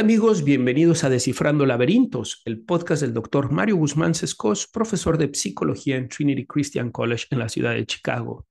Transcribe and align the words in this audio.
tal 0.00 0.06
amigos? 0.06 0.44
Bienvenidos 0.44 1.04
a 1.04 1.10
Descifrando 1.10 1.66
Laberintos, 1.66 2.40
el 2.46 2.62
podcast 2.64 3.02
del 3.02 3.12
doctor 3.12 3.52
Mario 3.52 3.76
Guzmán 3.76 4.14
Sescos, 4.14 4.66
profesor 4.66 5.18
de 5.18 5.28
psicología 5.34 5.96
en 5.96 6.08
Trinity 6.08 6.46
Christian 6.46 6.90
College 6.90 7.26
en 7.30 7.38
la 7.38 7.50
ciudad 7.50 7.74
de 7.74 7.84
Chicago. 7.84 8.46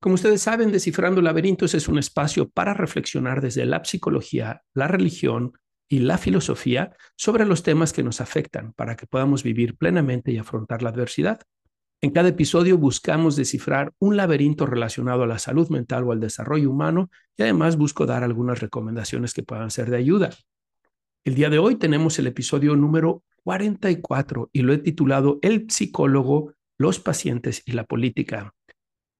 Como 0.00 0.14
ustedes 0.14 0.40
saben, 0.40 0.72
Descifrando 0.72 1.20
Laberintos 1.20 1.74
es 1.74 1.88
un 1.88 1.98
espacio 1.98 2.48
para 2.48 2.72
reflexionar 2.72 3.42
desde 3.42 3.66
la 3.66 3.84
psicología, 3.84 4.62
la 4.72 4.88
religión 4.88 5.52
y 5.86 5.98
la 5.98 6.16
filosofía 6.16 6.96
sobre 7.14 7.44
los 7.44 7.62
temas 7.62 7.92
que 7.92 8.02
nos 8.02 8.22
afectan 8.22 8.72
para 8.72 8.96
que 8.96 9.06
podamos 9.06 9.42
vivir 9.42 9.76
plenamente 9.76 10.32
y 10.32 10.38
afrontar 10.38 10.82
la 10.82 10.88
adversidad. 10.88 11.42
En 12.00 12.10
cada 12.10 12.30
episodio 12.30 12.78
buscamos 12.78 13.36
descifrar 13.36 13.92
un 13.98 14.16
laberinto 14.16 14.64
relacionado 14.64 15.24
a 15.24 15.26
la 15.26 15.38
salud 15.38 15.68
mental 15.68 16.04
o 16.04 16.12
al 16.12 16.20
desarrollo 16.20 16.70
humano 16.70 17.10
y 17.36 17.42
además 17.42 17.76
busco 17.76 18.06
dar 18.06 18.24
algunas 18.24 18.60
recomendaciones 18.60 19.34
que 19.34 19.42
puedan 19.42 19.70
ser 19.70 19.90
de 19.90 19.98
ayuda. 19.98 20.30
El 21.26 21.34
día 21.34 21.50
de 21.50 21.58
hoy 21.58 21.74
tenemos 21.74 22.20
el 22.20 22.28
episodio 22.28 22.76
número 22.76 23.24
44 23.42 24.48
y 24.52 24.62
lo 24.62 24.72
he 24.72 24.78
titulado 24.78 25.40
El 25.42 25.68
psicólogo, 25.68 26.52
los 26.78 27.00
pacientes 27.00 27.64
y 27.66 27.72
la 27.72 27.82
política. 27.82 28.54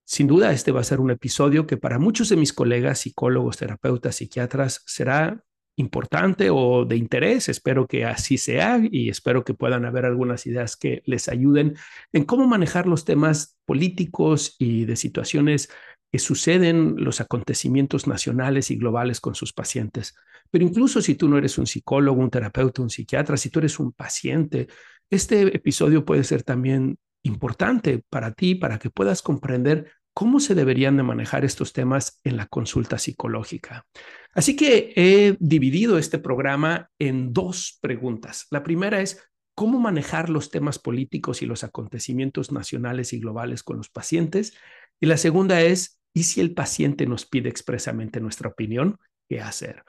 Sin 0.05 0.29
duda, 0.29 0.53
este 0.53 0.71
va 0.71 0.83
a 0.83 0.85
ser 0.85 1.01
un 1.01 1.11
episodio 1.11 1.67
que 1.67 1.77
para 1.77 1.99
muchos 1.99 2.29
de 2.29 2.37
mis 2.37 2.53
colegas, 2.53 3.01
psicólogos, 3.01 3.57
terapeutas, 3.57 4.15
psiquiatras, 4.15 4.85
será 4.87 5.43
importante 5.75 6.49
o 6.49 6.85
de 6.85 6.97
interés. 6.97 7.49
Espero 7.49 7.89
que 7.89 8.05
así 8.05 8.39
sea 8.39 8.81
y 8.89 9.09
espero 9.09 9.43
que 9.43 9.55
puedan 9.55 9.85
haber 9.85 10.05
algunas 10.05 10.47
ideas 10.47 10.77
que 10.77 11.03
les 11.07 11.29
ayuden 11.29 11.75
en 12.13 12.23
cómo 12.23 12.47
manejar 12.47 12.87
los 12.87 13.05
temas 13.05 13.59
políticos 13.65 14.55
y 14.61 14.85
de 14.85 14.95
situaciones 14.95 15.71
que 16.11 16.19
suceden, 16.19 16.95
los 16.97 17.21
acontecimientos 17.21 18.07
nacionales 18.07 18.71
y 18.71 18.77
globales 18.77 19.21
con 19.21 19.35
sus 19.35 19.53
pacientes. 19.53 20.15
Pero 20.51 20.65
incluso 20.65 21.03
si 21.03 21.15
tú 21.15 21.29
no 21.29 21.39
eres 21.39 21.59
un 21.59 21.67
psicólogo, 21.67 22.21
un 22.21 22.31
terapeuta, 22.31 22.83
un 22.83 22.91
psiquiatra, 22.91 23.37
si 23.37 23.51
tú 23.51 23.59
eres 23.59 23.79
un 23.79 23.93
paciente, 23.93 24.69
este 25.11 25.55
episodio 25.57 26.05
puede 26.05 26.25
ser 26.25 26.43
también 26.43 26.99
importante 27.23 28.03
para 28.09 28.33
ti, 28.33 28.55
para 28.55 28.79
que 28.79 28.91
puedas 28.91 29.23
comprender 29.23 29.91
cómo 30.15 30.41
se 30.41 30.55
deberían 30.55 30.97
de 30.97 31.03
manejar 31.03 31.45
estos 31.45 31.75
temas 31.75 32.21
en 32.25 32.39
la 32.39 32.47
consulta 32.47 32.97
psicológica. 32.97 33.85
Así 34.33 34.57
que 34.57 34.95
he 34.97 35.37
dividido 35.41 35.99
este 35.99 36.19
programa 36.19 36.89
en 36.99 37.35
dos 37.35 37.79
preguntas. 37.83 38.47
La 38.51 38.63
primera 38.63 39.03
es, 39.03 39.23
¿cómo 39.55 39.79
manejar 39.79 40.31
los 40.31 40.51
temas 40.51 40.79
políticos 40.79 41.43
y 41.43 41.47
los 41.47 41.65
acontecimientos 41.65 42.51
nacionales 42.51 43.13
y 43.13 43.19
globales 43.21 43.63
con 43.63 43.77
los 43.77 43.91
pacientes? 43.91 44.55
Y 45.01 45.07
la 45.07 45.19
segunda 45.19 45.61
es, 45.61 45.96
¿y 46.17 46.23
si 46.23 46.41
el 46.41 46.55
paciente 46.55 47.05
nos 47.05 47.27
pide 47.27 47.51
expresamente 47.51 48.21
nuestra 48.21 48.49
opinión? 48.49 48.99
¿Qué 49.29 49.43
hacer? 49.43 49.85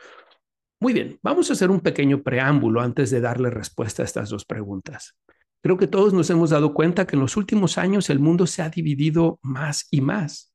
Muy 0.77 0.91
bien, 0.91 1.17
vamos 1.23 1.49
a 1.49 1.53
hacer 1.53 1.71
un 1.71 1.79
pequeño 1.79 2.21
preámbulo 2.21 2.81
antes 2.81 3.11
de 3.11 3.21
darle 3.21 3.49
respuesta 3.49 4.03
a 4.03 4.05
estas 4.05 4.27
dos 4.27 4.43
preguntas. 4.43 5.15
Creo 5.63 5.77
que 5.77 5.87
todos 5.87 6.13
nos 6.13 6.29
hemos 6.29 6.49
dado 6.49 6.73
cuenta 6.73 7.07
que 7.07 7.15
en 7.15 7.21
los 7.21 7.37
últimos 7.37 7.77
años 7.77 8.09
el 8.09 8.19
mundo 8.19 8.45
se 8.45 8.61
ha 8.61 8.69
dividido 8.69 9.39
más 9.41 9.87
y 9.89 10.01
más. 10.01 10.53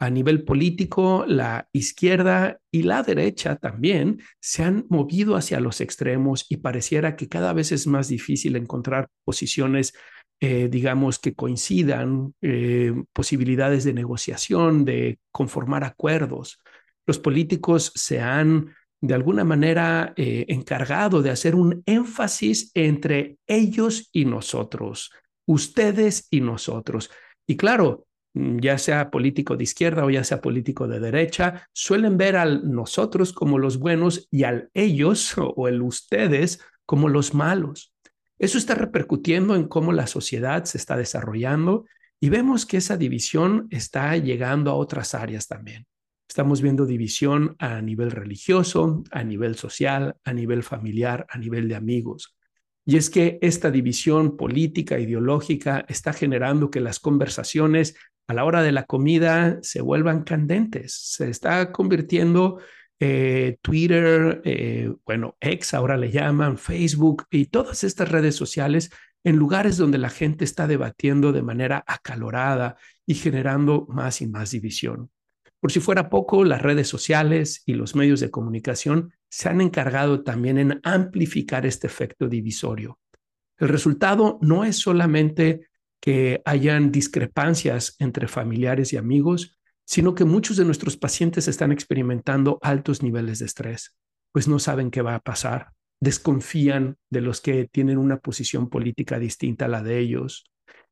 A 0.00 0.10
nivel 0.10 0.42
político, 0.42 1.24
la 1.28 1.68
izquierda 1.72 2.58
y 2.72 2.82
la 2.82 3.04
derecha 3.04 3.54
también 3.54 4.20
se 4.40 4.64
han 4.64 4.86
movido 4.88 5.36
hacia 5.36 5.60
los 5.60 5.80
extremos 5.80 6.46
y 6.48 6.56
pareciera 6.56 7.14
que 7.14 7.28
cada 7.28 7.52
vez 7.52 7.70
es 7.70 7.86
más 7.86 8.08
difícil 8.08 8.56
encontrar 8.56 9.08
posiciones, 9.24 9.92
eh, 10.44 10.66
digamos, 10.68 11.20
que 11.20 11.34
coincidan, 11.34 12.34
eh, 12.42 12.92
posibilidades 13.12 13.84
de 13.84 13.94
negociación, 13.94 14.84
de 14.84 15.20
conformar 15.30 15.84
acuerdos. 15.84 16.58
Los 17.06 17.20
políticos 17.20 17.92
se 17.94 18.20
han 18.20 18.74
de 19.00 19.14
alguna 19.14 19.44
manera 19.44 20.12
eh, 20.16 20.46
encargado 20.48 21.22
de 21.22 21.30
hacer 21.30 21.54
un 21.54 21.84
énfasis 21.86 22.72
entre 22.74 23.38
ellos 23.46 24.10
y 24.12 24.24
nosotros, 24.24 25.12
ustedes 25.46 26.26
y 26.28 26.40
nosotros. 26.40 27.08
Y 27.46 27.56
claro, 27.56 28.08
mm, 28.34 28.58
ya 28.58 28.78
sea 28.78 29.12
político 29.12 29.56
de 29.56 29.62
izquierda 29.62 30.04
o 30.04 30.10
ya 30.10 30.24
sea 30.24 30.40
político 30.40 30.88
de 30.88 30.98
derecha, 30.98 31.68
suelen 31.72 32.16
ver 32.16 32.34
al 32.34 32.68
nosotros 32.68 33.32
como 33.32 33.60
los 33.60 33.78
buenos 33.78 34.26
y 34.32 34.42
al 34.42 34.70
ellos 34.74 35.36
o 35.38 35.68
el 35.68 35.82
ustedes 35.82 36.58
como 36.84 37.08
los 37.08 37.32
malos. 37.32 37.91
Eso 38.42 38.58
está 38.58 38.74
repercutiendo 38.74 39.54
en 39.54 39.68
cómo 39.68 39.92
la 39.92 40.08
sociedad 40.08 40.64
se 40.64 40.76
está 40.76 40.96
desarrollando 40.96 41.86
y 42.20 42.28
vemos 42.28 42.66
que 42.66 42.78
esa 42.78 42.96
división 42.96 43.68
está 43.70 44.16
llegando 44.16 44.72
a 44.72 44.74
otras 44.74 45.14
áreas 45.14 45.46
también. 45.46 45.86
Estamos 46.28 46.60
viendo 46.60 46.84
división 46.84 47.54
a 47.60 47.80
nivel 47.80 48.10
religioso, 48.10 49.04
a 49.12 49.22
nivel 49.22 49.54
social, 49.54 50.16
a 50.24 50.32
nivel 50.32 50.64
familiar, 50.64 51.24
a 51.30 51.38
nivel 51.38 51.68
de 51.68 51.76
amigos. 51.76 52.36
Y 52.84 52.96
es 52.96 53.10
que 53.10 53.38
esta 53.42 53.70
división 53.70 54.36
política, 54.36 54.98
ideológica, 54.98 55.84
está 55.88 56.12
generando 56.12 56.68
que 56.68 56.80
las 56.80 56.98
conversaciones 56.98 57.94
a 58.26 58.34
la 58.34 58.44
hora 58.44 58.64
de 58.64 58.72
la 58.72 58.86
comida 58.86 59.60
se 59.62 59.82
vuelvan 59.82 60.24
candentes. 60.24 60.94
Se 60.94 61.30
está 61.30 61.70
convirtiendo 61.70 62.58
eh, 63.04 63.58
Twitter, 63.62 64.42
eh, 64.44 64.94
bueno, 65.04 65.36
ex 65.40 65.74
ahora 65.74 65.96
le 65.96 66.12
llaman, 66.12 66.56
Facebook 66.56 67.26
y 67.32 67.46
todas 67.46 67.82
estas 67.82 68.08
redes 68.08 68.36
sociales 68.36 68.92
en 69.24 69.34
lugares 69.34 69.76
donde 69.76 69.98
la 69.98 70.08
gente 70.08 70.44
está 70.44 70.68
debatiendo 70.68 71.32
de 71.32 71.42
manera 71.42 71.82
acalorada 71.84 72.76
y 73.04 73.14
generando 73.14 73.86
más 73.88 74.20
y 74.20 74.28
más 74.28 74.52
división. 74.52 75.10
Por 75.58 75.72
si 75.72 75.80
fuera 75.80 76.10
poco, 76.10 76.44
las 76.44 76.62
redes 76.62 76.86
sociales 76.86 77.64
y 77.66 77.74
los 77.74 77.96
medios 77.96 78.20
de 78.20 78.30
comunicación 78.30 79.12
se 79.28 79.48
han 79.48 79.60
encargado 79.60 80.22
también 80.22 80.58
en 80.58 80.78
amplificar 80.84 81.66
este 81.66 81.88
efecto 81.88 82.28
divisorio. 82.28 83.00
El 83.58 83.68
resultado 83.68 84.38
no 84.42 84.62
es 84.62 84.76
solamente 84.76 85.66
que 86.00 86.40
hayan 86.44 86.92
discrepancias 86.92 87.96
entre 87.98 88.28
familiares 88.28 88.92
y 88.92 88.96
amigos, 88.96 89.58
sino 89.92 90.14
que 90.14 90.24
muchos 90.24 90.56
de 90.56 90.64
nuestros 90.64 90.96
pacientes 90.96 91.48
están 91.48 91.70
experimentando 91.70 92.58
altos 92.62 93.02
niveles 93.02 93.40
de 93.40 93.44
estrés, 93.44 93.94
pues 94.32 94.48
no 94.48 94.58
saben 94.58 94.90
qué 94.90 95.02
va 95.02 95.16
a 95.16 95.20
pasar, 95.20 95.72
desconfían 96.00 96.96
de 97.10 97.20
los 97.20 97.42
que 97.42 97.68
tienen 97.70 97.98
una 97.98 98.16
posición 98.16 98.70
política 98.70 99.18
distinta 99.18 99.66
a 99.66 99.68
la 99.68 99.82
de 99.82 99.98
ellos, 99.98 100.46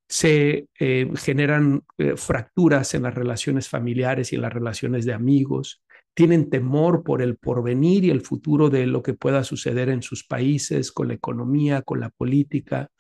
se 0.06 0.66
eh, 0.78 1.10
generan 1.16 1.82
eh, 1.96 2.18
fracturas 2.18 2.92
en 2.92 3.04
las 3.04 3.14
relaciones 3.14 3.70
familiares 3.70 4.34
y 4.34 4.36
en 4.36 4.42
las 4.42 4.52
relaciones 4.52 5.06
de 5.06 5.14
amigos, 5.14 5.82
tienen 6.14 6.50
temor 6.50 7.02
por 7.02 7.22
el 7.22 7.36
porvenir 7.36 8.04
y 8.04 8.10
el 8.10 8.20
futuro 8.20 8.68
de 8.70 8.86
lo 8.86 9.02
que 9.02 9.14
pueda 9.14 9.44
suceder 9.44 9.88
en 9.88 10.02
sus 10.02 10.24
países, 10.24 10.92
con 10.92 11.08
la 11.08 11.14
economía, 11.14 11.82
con 11.82 12.00
la 12.00 12.10
política. 12.10 12.90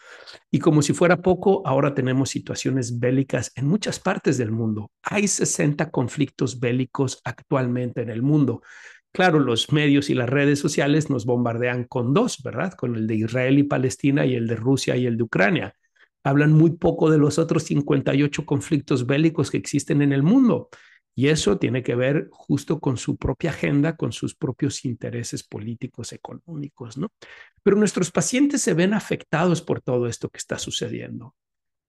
Y 0.50 0.58
como 0.58 0.82
si 0.82 0.92
fuera 0.92 1.20
poco, 1.20 1.66
ahora 1.66 1.94
tenemos 1.94 2.30
situaciones 2.30 2.98
bélicas 2.98 3.52
en 3.56 3.66
muchas 3.66 4.00
partes 4.00 4.38
del 4.38 4.52
mundo. 4.52 4.90
Hay 5.02 5.28
60 5.28 5.90
conflictos 5.90 6.60
bélicos 6.60 7.20
actualmente 7.24 8.02
en 8.02 8.10
el 8.10 8.22
mundo. 8.22 8.62
Claro, 9.12 9.40
los 9.40 9.72
medios 9.72 10.08
y 10.08 10.14
las 10.14 10.28
redes 10.28 10.60
sociales 10.60 11.10
nos 11.10 11.26
bombardean 11.26 11.84
con 11.84 12.14
dos, 12.14 12.42
¿verdad? 12.44 12.74
Con 12.74 12.94
el 12.94 13.06
de 13.06 13.16
Israel 13.16 13.58
y 13.58 13.64
Palestina 13.64 14.24
y 14.24 14.34
el 14.36 14.46
de 14.46 14.56
Rusia 14.56 14.96
y 14.96 15.06
el 15.06 15.16
de 15.16 15.24
Ucrania 15.24 15.74
hablan 16.24 16.52
muy 16.52 16.72
poco 16.72 17.10
de 17.10 17.18
los 17.18 17.38
otros 17.38 17.64
58 17.64 18.44
conflictos 18.44 19.06
bélicos 19.06 19.50
que 19.50 19.56
existen 19.56 20.02
en 20.02 20.12
el 20.12 20.22
mundo. 20.22 20.68
Y 21.14 21.28
eso 21.28 21.58
tiene 21.58 21.82
que 21.82 21.94
ver 21.94 22.28
justo 22.30 22.80
con 22.80 22.96
su 22.96 23.16
propia 23.16 23.50
agenda, 23.50 23.96
con 23.96 24.12
sus 24.12 24.34
propios 24.34 24.84
intereses 24.84 25.42
políticos, 25.42 26.12
económicos, 26.12 26.96
¿no? 26.96 27.12
Pero 27.62 27.76
nuestros 27.76 28.10
pacientes 28.10 28.62
se 28.62 28.74
ven 28.74 28.94
afectados 28.94 29.60
por 29.60 29.80
todo 29.80 30.06
esto 30.06 30.28
que 30.30 30.38
está 30.38 30.58
sucediendo. 30.58 31.34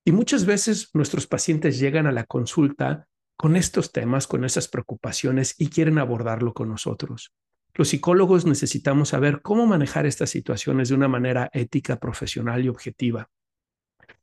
Y 0.04 0.12
muchas 0.12 0.46
veces 0.46 0.90
nuestros 0.94 1.28
pacientes 1.28 1.80
llegan 1.80 2.08
a 2.08 2.12
la 2.12 2.26
consulta 2.26 3.08
con 3.38 3.56
estos 3.56 3.92
temas, 3.92 4.28
con 4.28 4.44
esas 4.44 4.68
preocupaciones 4.68 5.56
y 5.58 5.70
quieren 5.70 6.00
abordarlo 6.00 6.54
con 6.54 6.70
nosotros. 6.70 7.32
Los 7.74 7.90
psicólogos 7.90 8.46
necesitamos 8.46 9.10
saber 9.10 9.42
cómo 9.42 9.66
manejar 9.66 10.06
estas 10.06 10.30
situaciones 10.30 10.90
de 10.90 10.96
una 10.96 11.08
manera 11.08 11.50
ética, 11.54 11.98
profesional 11.98 12.66
y 12.66 12.70
objetiva 12.70 13.30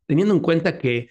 teniendo 0.08 0.34
en 0.34 0.40
cuenta 0.40 0.78
que 0.78 1.10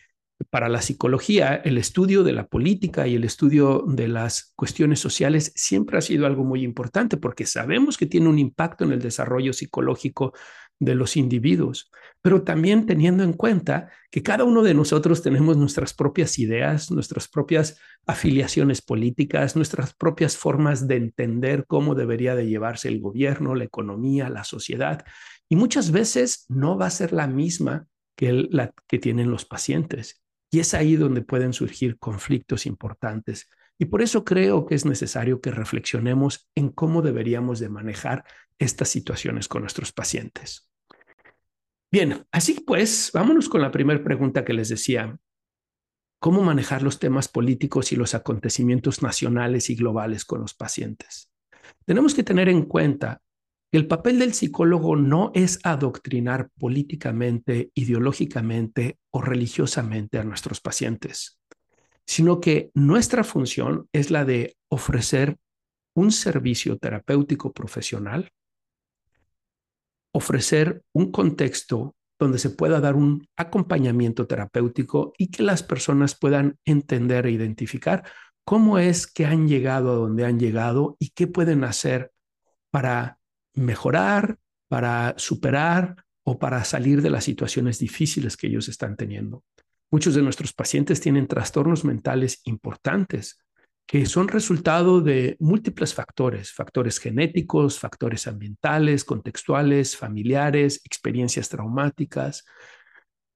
para 0.50 0.70
la 0.70 0.82
psicología 0.82 1.56
el 1.56 1.78
estudio 1.78 2.24
de 2.24 2.34
la 2.34 2.48
política 2.48 3.08
y 3.08 3.16
el 3.16 3.24
estudio 3.24 3.84
de 3.88 4.08
las 4.08 4.54
cuestiones 4.56 5.00
sociales 5.00 5.52
siempre 5.56 5.98
ha 5.98 6.02
sido 6.02 6.26
algo 6.26 6.44
muy 6.44 6.64
importante 6.64 7.18
porque 7.18 7.46
sabemos 7.46 7.98
que 7.98 8.06
tiene 8.06 8.30
un 8.30 8.40
impacto 8.40 8.86
en 8.86 8.92
el 8.92 9.02
desarrollo 9.02 9.54
psicológico 9.54 10.34
de 10.80 10.96
los 10.96 11.18
individuos, 11.18 11.92
pero 12.22 12.44
también 12.44 12.86
teniendo 12.86 13.24
en 13.24 13.34
cuenta 13.34 13.90
que 14.12 14.22
cada 14.22 14.44
uno 14.44 14.62
de 14.62 14.76
nosotros 14.76 15.24
tenemos 15.24 15.58
nuestras 15.58 15.94
propias 15.94 16.38
ideas, 16.38 16.92
nuestras 16.92 17.28
propias 17.28 17.80
afiliaciones 18.06 18.82
políticas, 18.82 19.56
nuestras 19.56 19.96
propias 19.96 20.38
formas 20.38 20.88
de 20.88 20.98
entender 20.98 21.66
cómo 21.68 21.96
debería 21.96 22.36
de 22.36 22.48
llevarse 22.48 22.90
el 22.90 23.00
gobierno, 23.00 23.56
la 23.56 23.64
economía, 23.64 24.30
la 24.30 24.44
sociedad, 24.44 25.04
y 25.50 25.56
muchas 25.56 25.92
veces 25.92 26.46
no 26.48 26.78
va 26.78 26.88
a 26.88 26.92
ser 26.92 27.12
la 27.12 27.28
misma 27.28 27.88
que, 28.16 28.34
la, 28.34 28.72
que 28.88 29.00
tienen 29.00 29.32
los 29.32 29.46
pacientes. 29.46 30.22
Y 30.50 30.60
es 30.60 30.74
ahí 30.74 30.96
donde 30.96 31.22
pueden 31.22 31.54
surgir 31.54 31.98
conflictos 31.98 32.66
importantes 32.66 33.50
Y 33.80 33.86
por 33.86 34.02
eso 34.02 34.24
creo 34.24 34.66
que 34.66 34.76
es 34.76 34.86
necesario 34.86 35.40
que 35.40 35.52
reflexionemos 35.52 36.50
en 36.56 36.70
cómo 36.70 37.02
deberíamos 37.02 37.60
de 37.60 37.70
manejar 37.70 38.24
estas 38.58 38.90
situaciones 38.90 39.48
con 39.48 39.62
nuestros 39.62 39.92
pacientes. 39.92 40.68
Bien, 41.92 42.26
así 42.32 42.60
pues, 42.66 43.12
vámonos 43.14 43.48
con 43.48 43.62
la 43.62 43.72
primera 43.72 44.04
pregunta 44.04 44.44
que 44.44 44.54
les 44.54 44.70
decía. 44.70 45.18
¿Cómo 46.20 46.42
manejar 46.42 46.82
los 46.82 46.98
temas 46.98 47.28
políticos 47.28 47.92
y 47.92 47.96
los 47.96 48.16
acontecimientos 48.16 49.04
nacionales 49.04 49.70
y 49.70 49.76
globales 49.76 50.26
con 50.26 50.42
los 50.42 50.56
pacientes? 50.56 51.32
Tenemos 51.86 52.16
que 52.16 52.24
tener 52.24 52.50
en 52.50 52.64
cuenta 52.66 53.22
el 53.72 53.88
papel 53.88 54.20
del 54.20 54.34
psicólogo 54.34 54.96
no 54.96 55.32
es 55.34 55.60
adoctrinar 55.64 56.50
políticamente, 56.58 57.72
ideológicamente 57.74 58.98
o 59.12 59.22
religiosamente 59.22 60.20
a 60.20 60.24
nuestros 60.24 60.62
pacientes, 60.62 61.40
sino 62.06 62.40
que 62.40 62.72
nuestra 62.74 63.24
función 63.24 63.90
es 63.92 64.10
la 64.10 64.24
de 64.24 64.56
ofrecer 64.70 65.38
un 65.96 66.12
servicio 66.12 66.78
terapéutico 66.78 67.52
profesional, 67.52 68.32
ofrecer 70.14 70.84
un 70.94 71.12
contexto 71.12 71.96
donde 72.20 72.40
se 72.40 72.50
pueda 72.50 72.80
dar 72.80 72.96
un 72.96 73.28
acompañamiento 73.36 74.28
terapéutico 74.28 75.14
y 75.18 75.30
que 75.30 75.44
las 75.44 75.62
personas 75.62 76.18
puedan 76.18 76.58
entender 76.66 77.26
e 77.26 77.32
identificar 77.32 78.04
cómo 78.44 78.80
es 78.80 79.06
que 79.08 79.26
han 79.26 79.48
llegado 79.48 79.92
a 79.92 79.96
donde 79.96 80.26
han 80.26 80.40
llegado 80.40 80.96
y 81.00 81.10
qué 81.10 81.28
pueden 81.28 81.64
hacer 81.64 82.12
para 82.72 83.17
mejorar, 83.58 84.38
para 84.70 85.16
superar 85.18 85.96
o 86.24 86.40
para 86.40 86.64
salir 86.64 87.02
de 87.02 87.10
las 87.10 87.24
situaciones 87.24 87.80
difíciles 87.80 88.36
que 88.36 88.48
ellos 88.48 88.68
están 88.68 88.98
teniendo. 88.98 89.44
Muchos 89.90 90.16
de 90.16 90.22
nuestros 90.22 90.54
pacientes 90.54 91.00
tienen 91.00 91.28
trastornos 91.28 91.86
mentales 91.86 92.42
importantes 92.44 93.40
que 93.88 94.06
son 94.06 94.28
resultado 94.28 95.00
de 95.00 95.38
múltiples 95.40 95.94
factores, 95.94 96.52
factores 96.52 97.00
genéticos, 97.00 97.80
factores 97.80 98.28
ambientales, 98.28 99.06
contextuales, 99.06 99.96
familiares, 99.96 100.82
experiencias 100.84 101.48
traumáticas. 101.48 102.44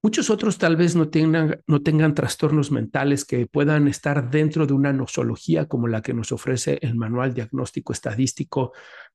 Muchos 0.04 0.30
otros 0.30 0.58
tal 0.58 0.74
vez 0.74 0.96
no 0.96 1.10
tengan, 1.10 1.62
no 1.68 1.80
tengan 1.80 2.14
trastornos 2.14 2.72
mentales 2.72 3.24
que 3.24 3.46
puedan 3.46 3.86
estar 3.86 4.30
dentro 4.30 4.66
de 4.66 4.72
una 4.72 4.92
nosología 4.92 5.66
como 5.66 5.86
la 5.86 6.02
que 6.02 6.12
nos 6.12 6.32
ofrece 6.32 6.80
el 6.82 6.96
Manual 6.96 7.34
Diagnóstico 7.34 7.92
Estadístico 7.92 8.72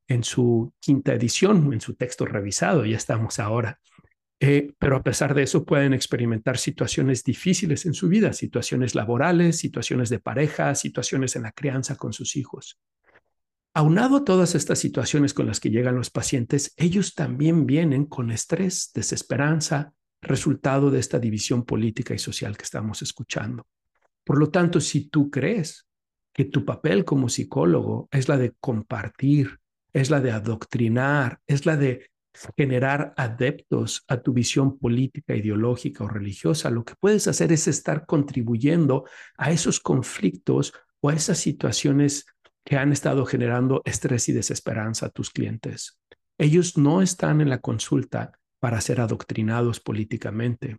en 0.07 0.23
su 0.23 0.73
quinta 0.79 1.13
edición, 1.13 1.73
en 1.73 1.81
su 1.81 1.95
texto 1.95 2.25
revisado, 2.25 2.85
ya 2.85 2.95
estamos 2.95 3.37
ahora. 3.39 3.81
Eh, 4.39 4.71
pero 4.79 4.95
a 4.95 5.03
pesar 5.03 5.33
de 5.33 5.43
eso 5.43 5.65
pueden 5.65 5.93
experimentar 5.93 6.57
situaciones 6.57 7.21
difíciles 7.23 7.85
en 7.85 7.93
su 7.93 8.07
vida, 8.07 8.31
situaciones 8.31 8.95
laborales, 8.95 9.57
situaciones 9.57 10.07
de 10.09 10.19
pareja, 10.19 10.73
situaciones 10.73 11.35
en 11.35 11.41
la 11.41 11.51
crianza 11.51 11.97
con 11.97 12.13
sus 12.13 12.37
hijos. 12.37 12.79
Aunado 13.73 14.17
a 14.17 14.23
todas 14.23 14.55
estas 14.55 14.79
situaciones 14.79 15.33
con 15.33 15.47
las 15.47 15.59
que 15.59 15.69
llegan 15.69 15.95
los 15.95 16.11
pacientes, 16.11 16.73
ellos 16.77 17.13
también 17.13 17.65
vienen 17.65 18.05
con 18.05 18.31
estrés, 18.31 18.91
desesperanza, 18.93 19.93
resultado 20.27 20.91
de 20.91 20.99
esta 20.99 21.19
división 21.19 21.63
política 21.63 22.13
y 22.13 22.19
social 22.19 22.57
que 22.57 22.63
estamos 22.63 23.01
escuchando. 23.01 23.65
Por 24.23 24.39
lo 24.39 24.49
tanto, 24.49 24.81
si 24.81 25.09
tú 25.09 25.29
crees 25.29 25.87
que 26.33 26.45
tu 26.45 26.65
papel 26.65 27.05
como 27.05 27.29
psicólogo 27.29 28.07
es 28.11 28.27
la 28.27 28.37
de 28.37 28.53
compartir, 28.59 29.57
es 29.93 30.09
la 30.09 30.21
de 30.21 30.31
adoctrinar, 30.31 31.39
es 31.47 31.65
la 31.65 31.77
de 31.77 32.09
generar 32.55 33.13
adeptos 33.17 34.03
a 34.07 34.17
tu 34.21 34.33
visión 34.33 34.77
política, 34.77 35.35
ideológica 35.35 36.03
o 36.03 36.07
religiosa, 36.07 36.69
lo 36.69 36.85
que 36.85 36.93
puedes 36.99 37.27
hacer 37.27 37.51
es 37.51 37.67
estar 37.67 38.05
contribuyendo 38.05 39.05
a 39.37 39.51
esos 39.51 39.79
conflictos 39.79 40.73
o 40.99 41.09
a 41.09 41.13
esas 41.13 41.39
situaciones 41.39 42.25
que 42.63 42.77
han 42.77 42.91
estado 42.91 43.25
generando 43.25 43.81
estrés 43.85 44.29
y 44.29 44.33
desesperanza 44.33 45.07
a 45.07 45.09
tus 45.09 45.31
clientes. 45.31 45.99
Ellos 46.37 46.77
no 46.77 47.01
están 47.01 47.41
en 47.41 47.49
la 47.49 47.59
consulta 47.59 48.36
para 48.59 48.81
ser 48.81 49.01
adoctrinados 49.01 49.79
políticamente. 49.79 50.77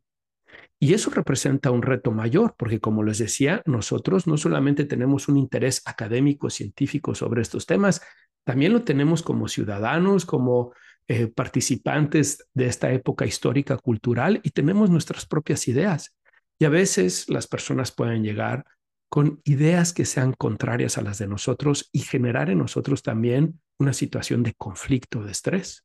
Y 0.80 0.94
eso 0.94 1.10
representa 1.10 1.70
un 1.70 1.82
reto 1.82 2.12
mayor, 2.12 2.54
porque 2.56 2.80
como 2.80 3.02
les 3.02 3.18
decía, 3.18 3.62
nosotros 3.66 4.26
no 4.26 4.36
solamente 4.36 4.84
tenemos 4.84 5.28
un 5.28 5.36
interés 5.36 5.82
académico, 5.84 6.50
científico 6.50 7.14
sobre 7.14 7.42
estos 7.42 7.66
temas, 7.66 8.00
también 8.44 8.72
lo 8.72 8.82
tenemos 8.82 9.22
como 9.22 9.48
ciudadanos, 9.48 10.24
como 10.24 10.72
eh, 11.06 11.26
participantes 11.26 12.46
de 12.54 12.66
esta 12.66 12.92
época 12.92 13.26
histórica 13.26 13.76
cultural 13.76 14.40
y 14.42 14.50
tenemos 14.50 14.90
nuestras 14.90 15.26
propias 15.26 15.68
ideas. 15.68 16.14
Y 16.58 16.64
a 16.64 16.70
veces 16.70 17.28
las 17.28 17.46
personas 17.46 17.92
pueden 17.92 18.22
llegar 18.22 18.64
con 19.10 19.40
ideas 19.44 19.92
que 19.92 20.04
sean 20.04 20.32
contrarias 20.32 20.98
a 20.98 21.02
las 21.02 21.18
de 21.18 21.26
nosotros 21.26 21.88
y 21.92 22.00
generar 22.00 22.50
en 22.50 22.58
nosotros 22.58 23.02
también 23.02 23.60
una 23.78 23.92
situación 23.92 24.42
de 24.42 24.54
conflicto, 24.54 25.24
de 25.24 25.32
estrés. 25.32 25.84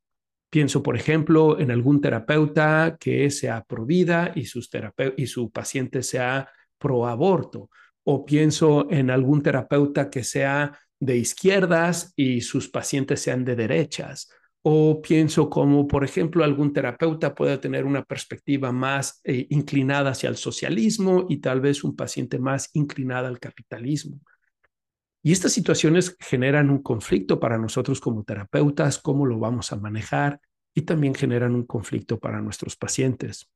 Pienso, 0.54 0.84
por 0.84 0.94
ejemplo, 0.94 1.58
en 1.58 1.72
algún 1.72 2.00
terapeuta 2.00 2.96
que 3.00 3.28
sea 3.32 3.64
pro 3.64 3.84
vida 3.84 4.30
y, 4.36 4.44
sus 4.44 4.70
y 5.16 5.26
su 5.26 5.50
paciente 5.50 6.00
sea 6.04 6.48
pro 6.78 7.08
aborto. 7.08 7.70
O 8.04 8.24
pienso 8.24 8.86
en 8.88 9.10
algún 9.10 9.42
terapeuta 9.42 10.10
que 10.10 10.22
sea 10.22 10.78
de 11.00 11.16
izquierdas 11.16 12.12
y 12.14 12.40
sus 12.42 12.68
pacientes 12.68 13.18
sean 13.20 13.44
de 13.44 13.56
derechas 13.56 14.28
o 14.62 15.02
pienso 15.02 15.50
como, 15.50 15.88
por 15.88 16.04
ejemplo, 16.04 16.44
algún 16.44 16.72
terapeuta 16.72 17.34
puede 17.34 17.58
tener 17.58 17.84
una 17.84 18.04
perspectiva 18.04 18.70
más 18.70 19.20
eh, 19.24 19.48
inclinada 19.50 20.10
hacia 20.10 20.28
el 20.28 20.36
socialismo 20.36 21.26
y 21.28 21.38
tal 21.38 21.60
vez 21.62 21.82
un 21.82 21.96
paciente 21.96 22.38
más 22.38 22.70
inclinada 22.74 23.26
al 23.26 23.40
capitalismo. 23.40 24.20
Y 25.26 25.32
estas 25.32 25.52
situaciones 25.52 26.18
generan 26.20 26.68
un 26.68 26.82
conflicto 26.82 27.40
para 27.40 27.56
nosotros 27.56 27.98
como 27.98 28.24
terapeutas, 28.24 28.98
cómo 28.98 29.24
lo 29.24 29.38
vamos 29.38 29.72
a 29.72 29.76
manejar, 29.76 30.38
y 30.74 30.82
también 30.82 31.14
generan 31.14 31.54
un 31.54 31.64
conflicto 31.64 32.18
para 32.18 32.42
nuestros 32.42 32.76
pacientes. 32.76 33.48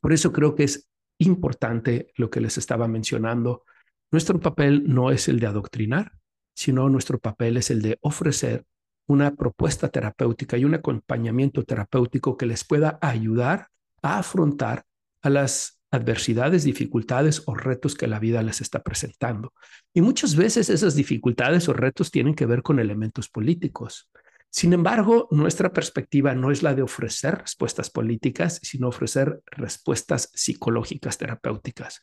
Por 0.00 0.12
eso 0.12 0.32
creo 0.32 0.56
que 0.56 0.64
es 0.64 0.88
importante 1.18 2.12
lo 2.16 2.30
que 2.30 2.40
les 2.40 2.58
estaba 2.58 2.88
mencionando. 2.88 3.62
Nuestro 4.10 4.40
papel 4.40 4.92
no 4.92 5.12
es 5.12 5.28
el 5.28 5.38
de 5.38 5.46
adoctrinar, 5.46 6.18
sino 6.52 6.88
nuestro 6.88 7.20
papel 7.20 7.58
es 7.58 7.70
el 7.70 7.80
de 7.80 7.98
ofrecer 8.00 8.64
una 9.06 9.36
propuesta 9.36 9.90
terapéutica 9.90 10.58
y 10.58 10.64
un 10.64 10.74
acompañamiento 10.74 11.62
terapéutico 11.62 12.36
que 12.36 12.46
les 12.46 12.64
pueda 12.64 12.98
ayudar 13.00 13.68
a 14.02 14.18
afrontar 14.18 14.84
a 15.22 15.30
las 15.30 15.77
adversidades, 15.90 16.64
dificultades 16.64 17.42
o 17.46 17.54
retos 17.54 17.94
que 17.94 18.06
la 18.06 18.18
vida 18.18 18.42
les 18.42 18.60
está 18.60 18.82
presentando. 18.82 19.52
Y 19.94 20.02
muchas 20.02 20.36
veces 20.36 20.70
esas 20.70 20.94
dificultades 20.94 21.68
o 21.68 21.72
retos 21.72 22.10
tienen 22.10 22.34
que 22.34 22.46
ver 22.46 22.62
con 22.62 22.78
elementos 22.78 23.28
políticos. 23.28 24.10
Sin 24.50 24.72
embargo, 24.72 25.28
nuestra 25.30 25.72
perspectiva 25.72 26.34
no 26.34 26.50
es 26.50 26.62
la 26.62 26.74
de 26.74 26.82
ofrecer 26.82 27.38
respuestas 27.38 27.90
políticas, 27.90 28.60
sino 28.62 28.88
ofrecer 28.88 29.40
respuestas 29.46 30.30
psicológicas 30.34 31.18
terapéuticas. 31.18 32.02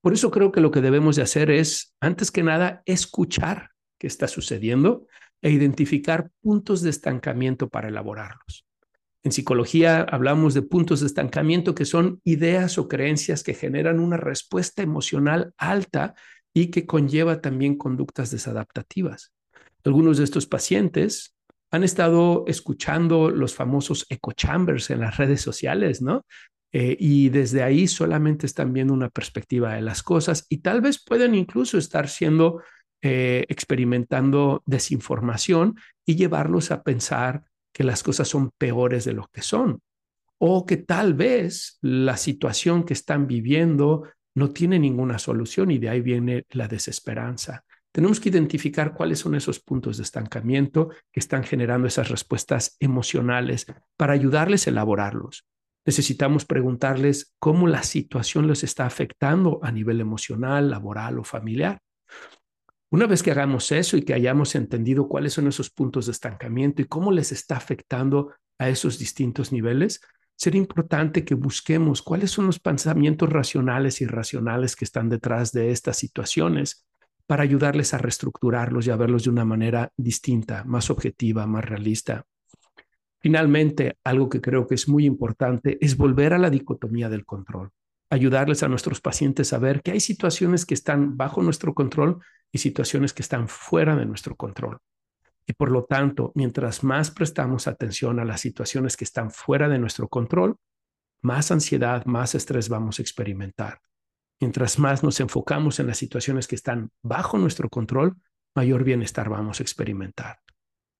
Por 0.00 0.12
eso 0.12 0.30
creo 0.30 0.52
que 0.52 0.60
lo 0.60 0.70
que 0.70 0.80
debemos 0.80 1.16
de 1.16 1.22
hacer 1.22 1.50
es, 1.50 1.94
antes 2.00 2.30
que 2.30 2.42
nada, 2.42 2.82
escuchar 2.84 3.70
qué 3.98 4.06
está 4.06 4.28
sucediendo 4.28 5.06
e 5.40 5.50
identificar 5.50 6.30
puntos 6.42 6.82
de 6.82 6.90
estancamiento 6.90 7.68
para 7.68 7.88
elaborarlos. 7.88 8.66
En 9.24 9.32
psicología 9.32 10.02
hablamos 10.02 10.52
de 10.52 10.60
puntos 10.60 11.00
de 11.00 11.06
estancamiento 11.06 11.74
que 11.74 11.86
son 11.86 12.20
ideas 12.24 12.76
o 12.76 12.88
creencias 12.88 13.42
que 13.42 13.54
generan 13.54 13.98
una 13.98 14.18
respuesta 14.18 14.82
emocional 14.82 15.54
alta 15.56 16.14
y 16.52 16.66
que 16.66 16.84
conlleva 16.84 17.40
también 17.40 17.76
conductas 17.76 18.30
desadaptativas. 18.30 19.32
Algunos 19.82 20.18
de 20.18 20.24
estos 20.24 20.46
pacientes 20.46 21.34
han 21.70 21.84
estado 21.84 22.44
escuchando 22.46 23.30
los 23.30 23.54
famosos 23.54 24.06
echo 24.10 24.32
chambers 24.32 24.90
en 24.90 25.00
las 25.00 25.16
redes 25.16 25.40
sociales, 25.40 26.02
¿no? 26.02 26.26
Eh, 26.72 26.96
y 27.00 27.30
desde 27.30 27.62
ahí 27.62 27.88
solamente 27.88 28.46
están 28.46 28.72
viendo 28.72 28.92
una 28.92 29.08
perspectiva 29.08 29.74
de 29.74 29.80
las 29.80 30.02
cosas 30.02 30.44
y 30.48 30.58
tal 30.58 30.80
vez 30.80 31.02
pueden 31.02 31.34
incluso 31.34 31.78
estar 31.78 32.08
siendo 32.08 32.62
eh, 33.00 33.44
experimentando 33.48 34.62
desinformación 34.66 35.76
y 36.04 36.16
llevarlos 36.16 36.70
a 36.70 36.82
pensar 36.82 37.44
que 37.74 37.84
las 37.84 38.02
cosas 38.02 38.28
son 38.28 38.52
peores 38.56 39.04
de 39.04 39.12
lo 39.12 39.28
que 39.30 39.42
son 39.42 39.82
o 40.38 40.64
que 40.64 40.78
tal 40.78 41.14
vez 41.14 41.78
la 41.82 42.16
situación 42.16 42.84
que 42.84 42.94
están 42.94 43.26
viviendo 43.26 44.04
no 44.34 44.50
tiene 44.50 44.78
ninguna 44.78 45.18
solución 45.18 45.70
y 45.70 45.78
de 45.78 45.88
ahí 45.88 46.00
viene 46.00 46.44
la 46.50 46.68
desesperanza. 46.68 47.64
Tenemos 47.92 48.18
que 48.18 48.28
identificar 48.28 48.92
cuáles 48.94 49.20
son 49.20 49.36
esos 49.36 49.60
puntos 49.60 49.96
de 49.96 50.02
estancamiento 50.02 50.88
que 51.12 51.20
están 51.20 51.44
generando 51.44 51.86
esas 51.86 52.08
respuestas 52.08 52.76
emocionales 52.80 53.66
para 53.96 54.14
ayudarles 54.14 54.66
a 54.66 54.70
elaborarlos. 54.70 55.46
Necesitamos 55.86 56.44
preguntarles 56.44 57.34
cómo 57.38 57.68
la 57.68 57.82
situación 57.82 58.48
les 58.48 58.64
está 58.64 58.86
afectando 58.86 59.60
a 59.62 59.70
nivel 59.70 60.00
emocional, 60.00 60.70
laboral 60.70 61.18
o 61.18 61.24
familiar. 61.24 61.78
Una 62.94 63.08
vez 63.08 63.24
que 63.24 63.32
hagamos 63.32 63.72
eso 63.72 63.96
y 63.96 64.02
que 64.02 64.14
hayamos 64.14 64.54
entendido 64.54 65.08
cuáles 65.08 65.32
son 65.32 65.48
esos 65.48 65.68
puntos 65.68 66.06
de 66.06 66.12
estancamiento 66.12 66.80
y 66.80 66.84
cómo 66.84 67.10
les 67.10 67.32
está 67.32 67.56
afectando 67.56 68.32
a 68.56 68.68
esos 68.68 69.00
distintos 69.00 69.50
niveles, 69.50 70.00
sería 70.36 70.60
importante 70.60 71.24
que 71.24 71.34
busquemos 71.34 72.02
cuáles 72.02 72.30
son 72.30 72.46
los 72.46 72.60
pensamientos 72.60 73.28
racionales 73.28 74.00
y 74.00 74.04
irracionales 74.04 74.76
que 74.76 74.84
están 74.84 75.08
detrás 75.08 75.50
de 75.50 75.72
estas 75.72 75.96
situaciones 75.96 76.86
para 77.26 77.42
ayudarles 77.42 77.94
a 77.94 77.98
reestructurarlos 77.98 78.86
y 78.86 78.90
a 78.90 78.96
verlos 78.96 79.24
de 79.24 79.30
una 79.30 79.44
manera 79.44 79.90
distinta, 79.96 80.62
más 80.62 80.88
objetiva, 80.88 81.48
más 81.48 81.64
realista. 81.64 82.24
Finalmente, 83.18 83.98
algo 84.04 84.28
que 84.28 84.40
creo 84.40 84.68
que 84.68 84.76
es 84.76 84.88
muy 84.88 85.04
importante 85.04 85.78
es 85.80 85.96
volver 85.96 86.32
a 86.32 86.38
la 86.38 86.48
dicotomía 86.48 87.08
del 87.08 87.24
control, 87.24 87.72
ayudarles 88.10 88.62
a 88.62 88.68
nuestros 88.68 89.00
pacientes 89.00 89.52
a 89.52 89.58
ver 89.58 89.82
que 89.82 89.92
hay 89.92 90.00
situaciones 90.00 90.66
que 90.66 90.74
están 90.74 91.16
bajo 91.16 91.42
nuestro 91.42 91.74
control 91.74 92.22
y 92.52 92.58
situaciones 92.58 93.12
que 93.12 93.22
están 93.22 93.48
fuera 93.48 93.96
de 93.96 94.06
nuestro 94.06 94.36
control. 94.36 94.78
Y 95.46 95.52
por 95.52 95.70
lo 95.70 95.84
tanto, 95.84 96.32
mientras 96.34 96.84
más 96.84 97.10
prestamos 97.10 97.66
atención 97.66 98.18
a 98.18 98.24
las 98.24 98.40
situaciones 98.40 98.96
que 98.96 99.04
están 99.04 99.30
fuera 99.30 99.68
de 99.68 99.78
nuestro 99.78 100.08
control, 100.08 100.56
más 101.22 101.50
ansiedad, 101.50 102.04
más 102.06 102.34
estrés 102.34 102.68
vamos 102.68 102.98
a 102.98 103.02
experimentar. 103.02 103.80
Mientras 104.40 104.78
más 104.78 105.02
nos 105.02 105.20
enfocamos 105.20 105.80
en 105.80 105.86
las 105.86 105.98
situaciones 105.98 106.46
que 106.46 106.54
están 106.54 106.90
bajo 107.02 107.38
nuestro 107.38 107.68
control, 107.68 108.16
mayor 108.54 108.84
bienestar 108.84 109.28
vamos 109.28 109.60
a 109.60 109.62
experimentar. 109.62 110.38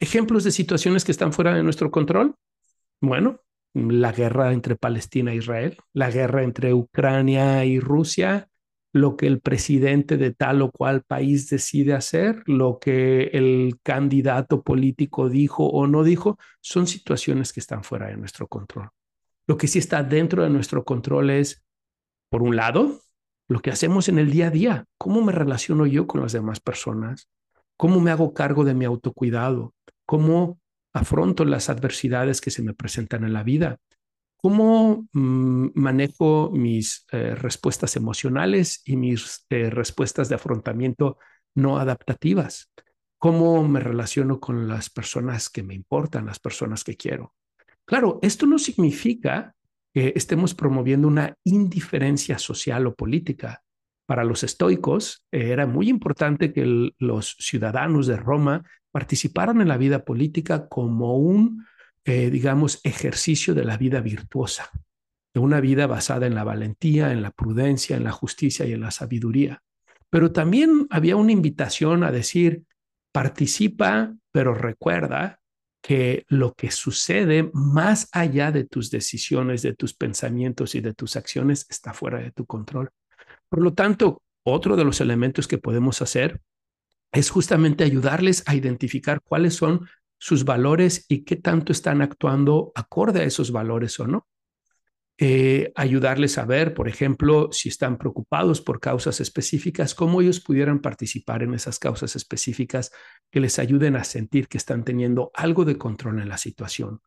Ejemplos 0.00 0.44
de 0.44 0.50
situaciones 0.50 1.04
que 1.04 1.12
están 1.12 1.32
fuera 1.32 1.54
de 1.54 1.62
nuestro 1.62 1.90
control. 1.90 2.34
Bueno, 3.00 3.40
la 3.74 4.12
guerra 4.12 4.52
entre 4.52 4.76
Palestina 4.76 5.32
e 5.32 5.36
Israel, 5.36 5.76
la 5.92 6.10
guerra 6.10 6.42
entre 6.42 6.72
Ucrania 6.72 7.64
y 7.64 7.80
Rusia, 7.80 8.48
lo 8.92 9.16
que 9.16 9.26
el 9.26 9.40
presidente 9.40 10.16
de 10.16 10.32
tal 10.32 10.62
o 10.62 10.70
cual 10.70 11.02
país 11.02 11.50
decide 11.50 11.94
hacer, 11.94 12.44
lo 12.46 12.78
que 12.78 13.24
el 13.32 13.80
candidato 13.82 14.62
político 14.62 15.28
dijo 15.28 15.66
o 15.66 15.88
no 15.88 16.04
dijo, 16.04 16.38
son 16.60 16.86
situaciones 16.86 17.52
que 17.52 17.58
están 17.58 17.82
fuera 17.82 18.06
de 18.06 18.16
nuestro 18.16 18.46
control. 18.46 18.90
Lo 19.48 19.58
que 19.58 19.66
sí 19.66 19.80
está 19.80 20.04
dentro 20.04 20.44
de 20.44 20.50
nuestro 20.50 20.84
control 20.84 21.30
es, 21.30 21.64
por 22.30 22.42
un 22.42 22.54
lado, 22.54 23.00
lo 23.48 23.60
que 23.60 23.72
hacemos 23.72 24.08
en 24.08 24.18
el 24.18 24.30
día 24.30 24.46
a 24.46 24.50
día, 24.50 24.84
cómo 24.96 25.22
me 25.22 25.32
relaciono 25.32 25.86
yo 25.86 26.06
con 26.06 26.22
las 26.22 26.32
demás 26.32 26.60
personas, 26.60 27.28
cómo 27.76 27.98
me 27.98 28.12
hago 28.12 28.32
cargo 28.32 28.64
de 28.64 28.74
mi 28.74 28.84
autocuidado, 28.84 29.74
cómo 30.06 30.60
afronto 30.94 31.44
las 31.44 31.68
adversidades 31.68 32.40
que 32.40 32.50
se 32.50 32.62
me 32.62 32.72
presentan 32.72 33.24
en 33.24 33.32
la 33.32 33.42
vida, 33.42 33.78
cómo 34.36 35.08
mm, 35.12 35.68
manejo 35.74 36.50
mis 36.50 37.06
eh, 37.12 37.34
respuestas 37.34 37.96
emocionales 37.96 38.82
y 38.84 38.96
mis 38.96 39.44
eh, 39.50 39.70
respuestas 39.70 40.28
de 40.28 40.36
afrontamiento 40.36 41.18
no 41.54 41.78
adaptativas, 41.78 42.70
cómo 43.18 43.66
me 43.66 43.80
relaciono 43.80 44.40
con 44.40 44.68
las 44.68 44.90
personas 44.90 45.48
que 45.50 45.62
me 45.62 45.74
importan, 45.74 46.26
las 46.26 46.38
personas 46.38 46.84
que 46.84 46.96
quiero. 46.96 47.34
Claro, 47.84 48.18
esto 48.22 48.46
no 48.46 48.58
significa 48.58 49.54
que 49.92 50.12
estemos 50.16 50.54
promoviendo 50.54 51.08
una 51.08 51.36
indiferencia 51.44 52.38
social 52.38 52.86
o 52.86 52.94
política. 52.94 53.62
Para 54.06 54.24
los 54.24 54.42
estoicos 54.42 55.24
eh, 55.32 55.50
era 55.50 55.66
muy 55.66 55.88
importante 55.88 56.52
que 56.52 56.92
los 56.98 57.36
ciudadanos 57.38 58.06
de 58.06 58.16
Roma 58.16 58.64
participaran 58.90 59.60
en 59.60 59.68
la 59.68 59.76
vida 59.76 60.04
política 60.04 60.68
como 60.68 61.16
un, 61.16 61.66
eh, 62.04 62.30
digamos, 62.30 62.80
ejercicio 62.84 63.54
de 63.54 63.64
la 63.64 63.76
vida 63.76 64.00
virtuosa, 64.00 64.70
de 65.32 65.40
una 65.40 65.60
vida 65.60 65.86
basada 65.86 66.26
en 66.26 66.34
la 66.34 66.44
valentía, 66.44 67.12
en 67.12 67.22
la 67.22 67.30
prudencia, 67.30 67.96
en 67.96 68.04
la 68.04 68.12
justicia 68.12 68.66
y 68.66 68.72
en 68.72 68.80
la 68.80 68.90
sabiduría. 68.90 69.62
Pero 70.10 70.30
también 70.32 70.86
había 70.90 71.16
una 71.16 71.32
invitación 71.32 72.04
a 72.04 72.12
decir, 72.12 72.62
participa, 73.10 74.14
pero 74.30 74.54
recuerda 74.54 75.40
que 75.82 76.24
lo 76.28 76.54
que 76.54 76.70
sucede 76.70 77.50
más 77.52 78.08
allá 78.12 78.52
de 78.52 78.64
tus 78.64 78.90
decisiones, 78.90 79.62
de 79.62 79.74
tus 79.74 79.92
pensamientos 79.92 80.74
y 80.74 80.80
de 80.80 80.94
tus 80.94 81.16
acciones 81.16 81.66
está 81.68 81.92
fuera 81.92 82.20
de 82.20 82.30
tu 82.30 82.46
control. 82.46 82.90
Por 83.48 83.62
lo 83.62 83.72
tanto, 83.72 84.22
otro 84.44 84.76
de 84.76 84.84
los 84.84 85.00
elementos 85.00 85.48
que 85.48 85.58
podemos 85.58 86.02
hacer 86.02 86.40
es 87.12 87.30
justamente 87.30 87.84
ayudarles 87.84 88.42
a 88.46 88.54
identificar 88.54 89.20
cuáles 89.22 89.54
son 89.54 89.88
sus 90.18 90.44
valores 90.44 91.06
y 91.08 91.24
qué 91.24 91.36
tanto 91.36 91.72
están 91.72 92.02
actuando 92.02 92.72
acorde 92.74 93.20
a 93.20 93.24
esos 93.24 93.52
valores 93.52 93.98
o 94.00 94.06
no. 94.06 94.26
Eh, 95.16 95.72
ayudarles 95.76 96.38
a 96.38 96.44
ver, 96.44 96.74
por 96.74 96.88
ejemplo, 96.88 97.50
si 97.52 97.68
están 97.68 97.98
preocupados 97.98 98.60
por 98.60 98.80
causas 98.80 99.20
específicas, 99.20 99.94
cómo 99.94 100.20
ellos 100.20 100.40
pudieran 100.40 100.80
participar 100.80 101.44
en 101.44 101.54
esas 101.54 101.78
causas 101.78 102.16
específicas 102.16 102.90
que 103.30 103.38
les 103.38 103.60
ayuden 103.60 103.94
a 103.94 104.02
sentir 104.02 104.48
que 104.48 104.58
están 104.58 104.82
teniendo 104.82 105.30
algo 105.34 105.64
de 105.64 105.78
control 105.78 106.20
en 106.20 106.28
la 106.28 106.38
situación. 106.38 107.00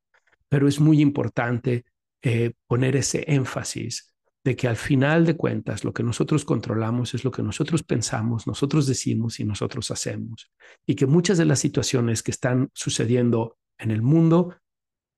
Pero 0.48 0.70
es 0.70 0.79
muy 0.79 1.01
importante 1.01 1.84
eh, 2.22 2.53
poner 2.65 2.96
ese 2.96 3.25
énfasis 3.27 4.15
de 4.44 4.56
que 4.56 4.67
al 4.67 4.77
final 4.77 5.25
de 5.25 5.36
cuentas 5.36 5.84
lo 5.84 5.94
que 5.94 6.03
nosotros 6.03 6.46
controlamos 6.46 7.13
es 7.13 7.24
lo 7.24 7.32
que 7.32 7.44
nosotros 7.44 7.84
pensamos, 7.84 8.48
nosotros 8.48 8.88
decimos 8.88 9.39
y 9.39 9.46
nosotros 9.46 9.91
hacemos. 9.91 10.51
Y 10.86 10.96
que 10.96 11.06
muchas 11.06 11.38
de 11.38 11.46
las 11.46 11.60
situaciones 11.60 12.24
que 12.24 12.32
están 12.32 12.70
sucediendo 12.74 13.58
en 13.77 13.91
el 13.91 14.01
mundo 14.01 14.56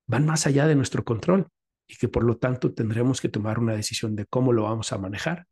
van 0.08 0.26
más 0.26 0.48
allá 0.48 0.68
de 0.68 0.76
nuestro 0.76 1.04
control 1.04 1.48
y 1.88 1.96
que 1.96 2.08
por 2.08 2.24
lo 2.24 2.38
tanto 2.38 2.74
tendremos 2.74 3.22
que 3.22 3.30
tomar 3.30 3.60
una 3.60 3.74
decisión 3.74 4.16
de 4.16 4.26
cómo 4.26 4.54
lo 4.54 4.64
vamos 4.64 4.92
a 4.94 4.98
manejar. 4.98 5.46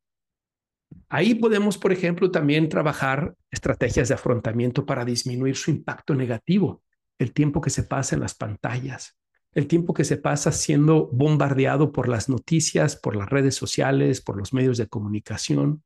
Ahí 1.10 1.36
podemos, 1.36 1.78
por 1.78 1.92
ejemplo, 1.92 2.32
también 2.32 2.70
trabajar 2.70 3.36
estrategias 3.52 4.08
de 4.08 4.14
afrontamiento 4.14 4.86
para 4.86 5.04
disminuir 5.04 5.56
su 5.56 5.72
impacto 5.72 6.16
negativo, 6.16 6.84
el 7.20 7.34
tiempo 7.34 7.62
que 7.62 7.70
se 7.70 7.84
pasa 7.84 8.16
en 8.16 8.22
las 8.22 8.36
pantallas, 8.36 9.17
el 9.58 9.66
tiempo 9.66 9.96
que 9.96 10.04
se 10.04 10.18
pasa 10.18 10.52
siendo 10.52 11.08
bombardeado 11.08 11.92
por 11.92 12.08
las 12.08 12.30
noticias, 12.30 12.96
por 12.96 13.16
las 13.16 13.28
redes 13.28 13.56
sociales, 13.56 14.22
por 14.22 14.38
los 14.38 14.54
medios 14.54 14.78
de 14.78 14.86
comunicación, 14.86 15.84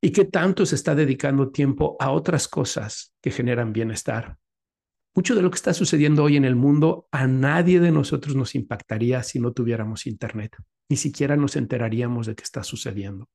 y 0.00 0.10
qué 0.10 0.24
tanto 0.24 0.64
se 0.64 0.74
está 0.74 0.94
dedicando 0.94 1.50
tiempo 1.50 1.96
a 2.00 2.10
otras 2.10 2.48
cosas 2.48 3.12
que 3.20 3.30
generan 3.30 3.74
bienestar, 3.74 4.38
mucho 5.14 5.34
de 5.34 5.42
lo 5.42 5.50
que 5.50 5.56
está 5.56 5.74
sucediendo 5.74 6.24
hoy 6.24 6.38
en 6.38 6.46
el 6.46 6.56
mundo 6.56 7.06
a 7.12 7.26
nadie 7.26 7.78
de 7.78 7.92
nosotros 7.92 8.34
nos 8.34 8.54
impactaría 8.54 9.22
si 9.22 9.38
no 9.38 9.52
tuviéramos 9.52 10.06
Internet. 10.06 10.56
Ni 10.88 10.96
siquiera 10.96 11.36
nos 11.36 11.56
enteraríamos 11.56 12.26
de 12.26 12.34
qué 12.34 12.42
está 12.42 12.64
sucediendo. 12.64 13.28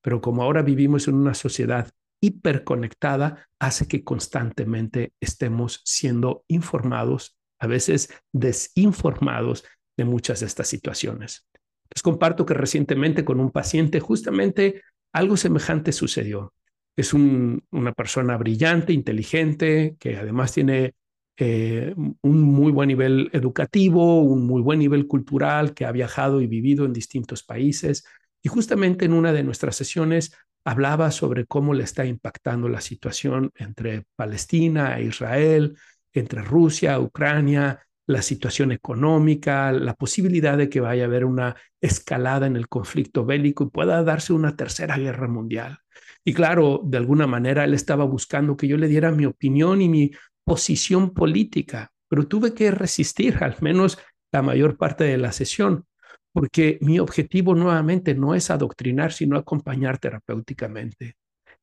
Pero 0.00 0.20
como 0.20 0.44
ahora 0.44 0.62
vivimos 0.62 1.08
en 1.08 1.16
una 1.16 1.34
sociedad 1.34 1.90
hiperconectada, 2.20 3.48
hace 3.58 3.88
que 3.88 4.04
constantemente 4.04 5.12
estemos 5.20 5.82
siendo 5.84 6.44
informados, 6.46 7.37
a 7.58 7.66
veces 7.66 8.12
desinformados 8.32 9.64
de 9.96 10.04
muchas 10.04 10.40
de 10.40 10.46
estas 10.46 10.68
situaciones. 10.68 11.48
Les 11.94 12.02
comparto 12.02 12.46
que 12.46 12.54
recientemente 12.54 13.24
con 13.24 13.40
un 13.40 13.50
paciente 13.50 14.00
justamente 14.00 14.82
algo 15.12 15.36
semejante 15.36 15.92
sucedió. 15.92 16.54
Es 16.96 17.14
una 17.14 17.92
persona 17.96 18.36
brillante, 18.36 18.92
inteligente, 18.92 19.96
que 19.98 20.16
además 20.16 20.52
tiene 20.52 20.94
eh, 21.36 21.94
un 22.22 22.42
muy 22.42 22.72
buen 22.72 22.88
nivel 22.88 23.30
educativo, 23.32 24.22
un 24.22 24.46
muy 24.46 24.60
buen 24.60 24.80
nivel 24.80 25.06
cultural, 25.06 25.74
que 25.74 25.84
ha 25.84 25.92
viajado 25.92 26.40
y 26.40 26.48
vivido 26.48 26.84
en 26.84 26.92
distintos 26.92 27.44
países. 27.44 28.04
Y 28.42 28.48
justamente 28.48 29.04
en 29.04 29.12
una 29.12 29.32
de 29.32 29.44
nuestras 29.44 29.76
sesiones 29.76 30.32
hablaba 30.64 31.10
sobre 31.12 31.46
cómo 31.46 31.72
le 31.72 31.84
está 31.84 32.04
impactando 32.04 32.68
la 32.68 32.80
situación 32.80 33.52
entre 33.56 34.04
Palestina 34.16 34.98
e 34.98 35.04
Israel, 35.04 35.76
entre 36.12 36.42
Rusia, 36.42 36.98
Ucrania, 37.00 37.80
la 38.06 38.22
situación 38.22 38.72
económica, 38.72 39.70
la 39.70 39.94
posibilidad 39.94 40.56
de 40.56 40.70
que 40.70 40.80
vaya 40.80 41.04
a 41.04 41.06
haber 41.06 41.26
una 41.26 41.56
escalada 41.80 42.46
en 42.46 42.56
el 42.56 42.66
conflicto 42.68 43.26
bélico 43.26 43.64
y 43.64 43.70
pueda 43.70 44.02
darse 44.02 44.32
una 44.32 44.56
tercera 44.56 44.96
guerra 44.96 45.28
mundial. 45.28 45.78
Y 46.24 46.32
claro, 46.32 46.80
de 46.84 46.96
alguna 46.96 47.26
manera 47.26 47.64
él 47.64 47.74
estaba 47.74 48.04
buscando 48.04 48.56
que 48.56 48.66
yo 48.66 48.78
le 48.78 48.88
diera 48.88 49.10
mi 49.10 49.26
opinión 49.26 49.82
y 49.82 49.90
mi 49.90 50.10
posición 50.42 51.12
política, 51.12 51.92
pero 52.08 52.26
tuve 52.26 52.54
que 52.54 52.70
resistir 52.70 53.36
al 53.44 53.56
menos 53.60 53.98
la 54.32 54.40
mayor 54.40 54.78
parte 54.78 55.04
de 55.04 55.18
la 55.18 55.32
sesión, 55.32 55.84
porque 56.32 56.78
mi 56.80 56.98
objetivo 56.98 57.54
nuevamente 57.54 58.14
no 58.14 58.34
es 58.34 58.50
adoctrinar, 58.50 59.12
sino 59.12 59.36
acompañar 59.36 59.98
terapéuticamente. 59.98 61.16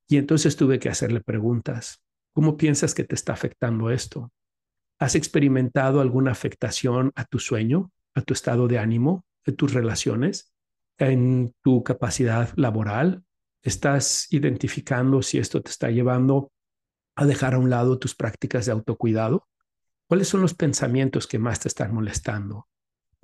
Y 0.07 0.17
entonces 0.17 0.55
tuve 0.55 0.77
que 0.77 0.89
hacerle 0.89 1.21
preguntas. 1.21 2.04
¿Cómo 2.35 2.57
piensas 2.57 2.93
que 2.93 3.05
te 3.05 3.15
está 3.15 3.31
afectando 3.31 3.89
esto? 3.89 4.29
¿Has 4.99 5.15
experimentado 5.15 6.01
alguna 6.01 6.31
afectación 6.31 7.13
a 7.15 7.23
tu 7.23 7.39
sueño, 7.39 7.91
a 8.13 8.21
tu 8.23 8.33
estado 8.33 8.67
de 8.67 8.77
ánimo, 8.77 9.23
a 9.47 9.53
tus 9.53 9.73
relaciones, 9.73 10.53
en 10.97 11.55
tu 11.63 11.81
capacidad 11.85 12.49
laboral? 12.57 13.23
¿Estás 13.63 14.27
identificando 14.31 15.21
si 15.21 15.37
esto 15.37 15.61
te 15.61 15.71
está 15.71 15.89
llevando 15.91 16.51
a 17.15 17.25
dejar 17.25 17.53
a 17.53 17.59
un 17.59 17.69
lado 17.69 17.99
tus 17.99 18.15
prácticas 18.15 18.65
de 18.65 18.73
autocuidado? 18.73 19.47
¿Cuáles 20.09 20.27
son 20.27 20.41
los 20.41 20.53
pensamientos 20.53 21.27
que 21.27 21.39
más 21.39 21.61
te 21.61 21.69
están 21.69 21.93
molestando? 21.93 22.67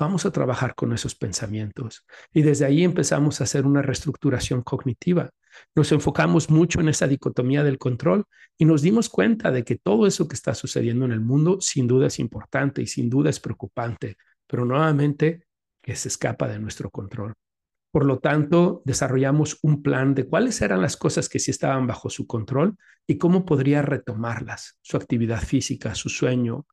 Vamos 0.01 0.25
a 0.25 0.31
trabajar 0.31 0.73
con 0.73 0.93
esos 0.93 1.13
pensamientos. 1.13 2.07
Y 2.33 2.41
desde 2.41 2.65
ahí 2.65 2.83
empezamos 2.83 3.39
a 3.39 3.43
hacer 3.43 3.67
una 3.67 3.83
reestructuración 3.83 4.63
cognitiva. 4.63 5.29
Nos 5.75 5.91
enfocamos 5.91 6.49
mucho 6.49 6.81
en 6.81 6.89
esa 6.89 7.07
dicotomía 7.07 7.63
del 7.63 7.77
control 7.77 8.25
y 8.57 8.65
nos 8.65 8.81
dimos 8.81 9.09
cuenta 9.09 9.51
de 9.51 9.63
que 9.63 9.75
todo 9.75 10.07
eso 10.07 10.27
que 10.27 10.33
está 10.33 10.55
sucediendo 10.55 11.05
en 11.05 11.11
el 11.11 11.19
mundo 11.19 11.61
sin 11.61 11.85
duda 11.85 12.07
es 12.07 12.17
importante 12.17 12.81
y 12.81 12.87
sin 12.87 13.11
duda 13.11 13.29
es 13.29 13.39
preocupante, 13.39 14.17
pero 14.47 14.65
nuevamente 14.65 15.43
que 15.83 15.95
se 15.95 16.07
escapa 16.07 16.47
de 16.47 16.57
nuestro 16.57 16.89
control. 16.89 17.35
Por 17.91 18.03
lo 18.03 18.17
tanto, 18.17 18.81
desarrollamos 18.85 19.59
un 19.61 19.83
plan 19.83 20.15
de 20.15 20.25
cuáles 20.25 20.63
eran 20.63 20.81
las 20.81 20.97
cosas 20.97 21.29
que 21.29 21.37
sí 21.37 21.51
estaban 21.51 21.85
bajo 21.85 22.09
su 22.09 22.25
control 22.25 22.75
y 23.05 23.19
cómo 23.19 23.45
podría 23.45 23.83
retomarlas, 23.83 24.79
su 24.81 24.97
actividad 24.97 25.43
física, 25.43 25.93
su 25.93 26.09
sueño, 26.09 26.65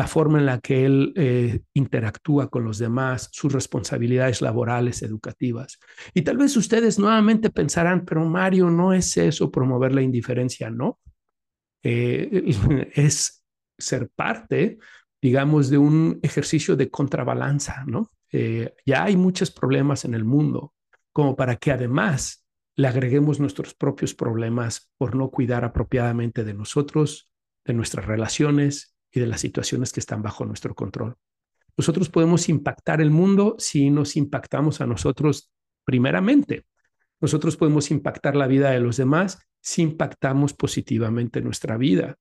la 0.00 0.06
forma 0.06 0.38
en 0.38 0.46
la 0.46 0.60
que 0.60 0.86
él 0.86 1.12
eh, 1.14 1.60
interactúa 1.74 2.48
con 2.48 2.64
los 2.64 2.78
demás, 2.78 3.28
sus 3.32 3.52
responsabilidades 3.52 4.40
laborales, 4.40 5.02
educativas. 5.02 5.78
Y 6.14 6.22
tal 6.22 6.38
vez 6.38 6.56
ustedes 6.56 6.98
nuevamente 6.98 7.50
pensarán, 7.50 8.06
pero 8.06 8.24
Mario, 8.24 8.70
no 8.70 8.94
es 8.94 9.14
eso 9.18 9.50
promover 9.50 9.94
la 9.94 10.00
indiferencia, 10.00 10.70
no. 10.70 10.98
Eh, 11.82 12.46
es 12.94 13.44
ser 13.76 14.08
parte, 14.08 14.78
digamos, 15.20 15.68
de 15.68 15.76
un 15.76 16.18
ejercicio 16.22 16.76
de 16.76 16.88
contrabalanza, 16.88 17.84
¿no? 17.86 18.10
Eh, 18.32 18.72
ya 18.86 19.04
hay 19.04 19.18
muchos 19.18 19.50
problemas 19.50 20.06
en 20.06 20.14
el 20.14 20.24
mundo, 20.24 20.72
como 21.12 21.36
para 21.36 21.56
que 21.56 21.72
además 21.72 22.46
le 22.74 22.88
agreguemos 22.88 23.38
nuestros 23.38 23.74
propios 23.74 24.14
problemas 24.14 24.90
por 24.96 25.14
no 25.14 25.30
cuidar 25.30 25.62
apropiadamente 25.62 26.42
de 26.42 26.54
nosotros, 26.54 27.30
de 27.66 27.74
nuestras 27.74 28.06
relaciones 28.06 28.96
y 29.12 29.20
de 29.20 29.26
las 29.26 29.40
situaciones 29.40 29.92
que 29.92 30.00
están 30.00 30.22
bajo 30.22 30.44
nuestro 30.44 30.74
control. 30.74 31.16
Nosotros 31.76 32.08
podemos 32.08 32.48
impactar 32.48 33.00
el 33.00 33.10
mundo 33.10 33.56
si 33.58 33.90
nos 33.90 34.16
impactamos 34.16 34.80
a 34.80 34.86
nosotros 34.86 35.50
primeramente. 35.84 36.64
Nosotros 37.20 37.56
podemos 37.56 37.90
impactar 37.90 38.36
la 38.36 38.46
vida 38.46 38.70
de 38.70 38.80
los 38.80 38.96
demás 38.96 39.38
si 39.60 39.82
impactamos 39.82 40.54
positivamente 40.54 41.40
nuestra 41.40 41.76
vida. 41.76 42.16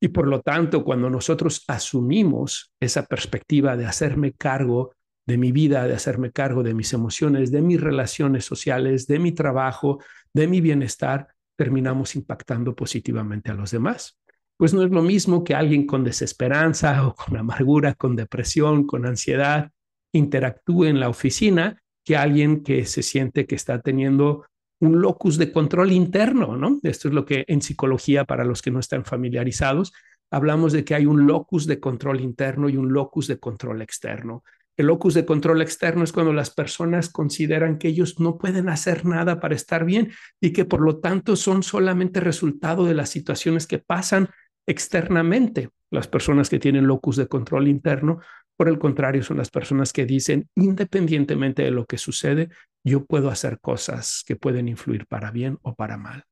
Y 0.00 0.08
por 0.08 0.28
lo 0.28 0.40
tanto, 0.40 0.84
cuando 0.84 1.08
nosotros 1.08 1.64
asumimos 1.68 2.72
esa 2.80 3.06
perspectiva 3.06 3.76
de 3.76 3.86
hacerme 3.86 4.32
cargo 4.32 4.94
de 5.24 5.38
mi 5.38 5.50
vida, 5.52 5.86
de 5.86 5.94
hacerme 5.94 6.30
cargo 6.30 6.62
de 6.62 6.74
mis 6.74 6.92
emociones, 6.92 7.50
de 7.50 7.62
mis 7.62 7.80
relaciones 7.80 8.44
sociales, 8.44 9.06
de 9.06 9.18
mi 9.18 9.32
trabajo, 9.32 10.00
de 10.32 10.46
mi 10.46 10.60
bienestar, 10.60 11.28
terminamos 11.56 12.14
impactando 12.14 12.76
positivamente 12.76 13.50
a 13.50 13.54
los 13.54 13.70
demás 13.70 14.18
pues 14.56 14.72
no 14.72 14.82
es 14.82 14.90
lo 14.90 15.02
mismo 15.02 15.44
que 15.44 15.54
alguien 15.54 15.86
con 15.86 16.04
desesperanza 16.04 17.06
o 17.06 17.14
con 17.14 17.36
amargura, 17.36 17.94
con 17.94 18.16
depresión, 18.16 18.86
con 18.86 19.06
ansiedad, 19.06 19.70
interactúe 20.12 20.84
en 20.84 21.00
la 21.00 21.08
oficina 21.08 21.82
que 22.04 22.16
alguien 22.16 22.62
que 22.62 22.86
se 22.86 23.02
siente 23.02 23.46
que 23.46 23.56
está 23.56 23.80
teniendo 23.80 24.46
un 24.80 25.00
locus 25.00 25.38
de 25.38 25.52
control 25.52 25.92
interno, 25.92 26.56
¿no? 26.56 26.78
Esto 26.82 27.08
es 27.08 27.14
lo 27.14 27.24
que 27.24 27.44
en 27.48 27.62
psicología, 27.62 28.24
para 28.24 28.44
los 28.44 28.62
que 28.62 28.70
no 28.70 28.78
están 28.78 29.04
familiarizados, 29.04 29.92
hablamos 30.30 30.72
de 30.72 30.84
que 30.84 30.94
hay 30.94 31.06
un 31.06 31.26
locus 31.26 31.66
de 31.66 31.80
control 31.80 32.20
interno 32.20 32.68
y 32.68 32.76
un 32.76 32.92
locus 32.92 33.26
de 33.26 33.38
control 33.38 33.82
externo. 33.82 34.44
El 34.76 34.86
locus 34.86 35.14
de 35.14 35.24
control 35.24 35.62
externo 35.62 36.04
es 36.04 36.12
cuando 36.12 36.34
las 36.34 36.50
personas 36.50 37.08
consideran 37.08 37.78
que 37.78 37.88
ellos 37.88 38.20
no 38.20 38.36
pueden 38.36 38.68
hacer 38.68 39.06
nada 39.06 39.40
para 39.40 39.54
estar 39.54 39.86
bien 39.86 40.12
y 40.38 40.52
que 40.52 40.66
por 40.66 40.82
lo 40.82 40.98
tanto 40.98 41.34
son 41.34 41.62
solamente 41.62 42.20
resultado 42.20 42.84
de 42.84 42.94
las 42.94 43.08
situaciones 43.08 43.66
que 43.66 43.78
pasan 43.78 44.28
externamente. 44.66 45.70
Las 45.90 46.08
personas 46.08 46.50
que 46.50 46.58
tienen 46.58 46.86
locus 46.86 47.16
de 47.16 47.28
control 47.28 47.68
interno, 47.68 48.20
por 48.56 48.68
el 48.68 48.78
contrario, 48.78 49.22
son 49.22 49.36
las 49.36 49.50
personas 49.50 49.92
que 49.92 50.04
dicen, 50.04 50.48
independientemente 50.56 51.62
de 51.62 51.70
lo 51.70 51.86
que 51.86 51.98
sucede, 51.98 52.48
yo 52.84 53.04
puedo 53.04 53.30
hacer 53.30 53.60
cosas 53.60 54.24
que 54.26 54.36
pueden 54.36 54.68
influir 54.68 55.06
para 55.06 55.30
bien 55.30 55.58
o 55.62 55.74
para 55.74 55.96
mal. 55.96 56.24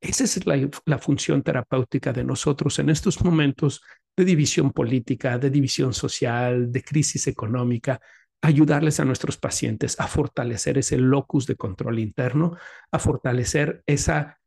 Esa 0.00 0.24
es 0.24 0.46
la, 0.46 0.98
función 0.98 1.42
terapéutica 1.42 2.12
de 2.12 2.24
nosotros 2.24 2.78
en 2.78 2.88
estos 2.88 3.22
momentos 3.22 3.82
de 4.16 4.24
división 4.24 4.72
política, 4.72 5.38
de 5.38 5.50
división 5.50 5.92
social, 5.92 6.72
de 6.72 6.82
crisis 6.82 7.26
económica, 7.26 8.00
ayudarles 8.42 8.98
a 8.98 9.04
nuestros 9.04 9.36
pacientes 9.36 10.00
a 10.00 10.06
fortalecer 10.06 10.78
ese 10.78 10.96
locus 10.96 11.46
de 11.46 11.56
control 11.56 11.98
interno, 11.98 12.56
a 12.90 12.98
fortalecer 12.98 13.82
esa 13.86 14.39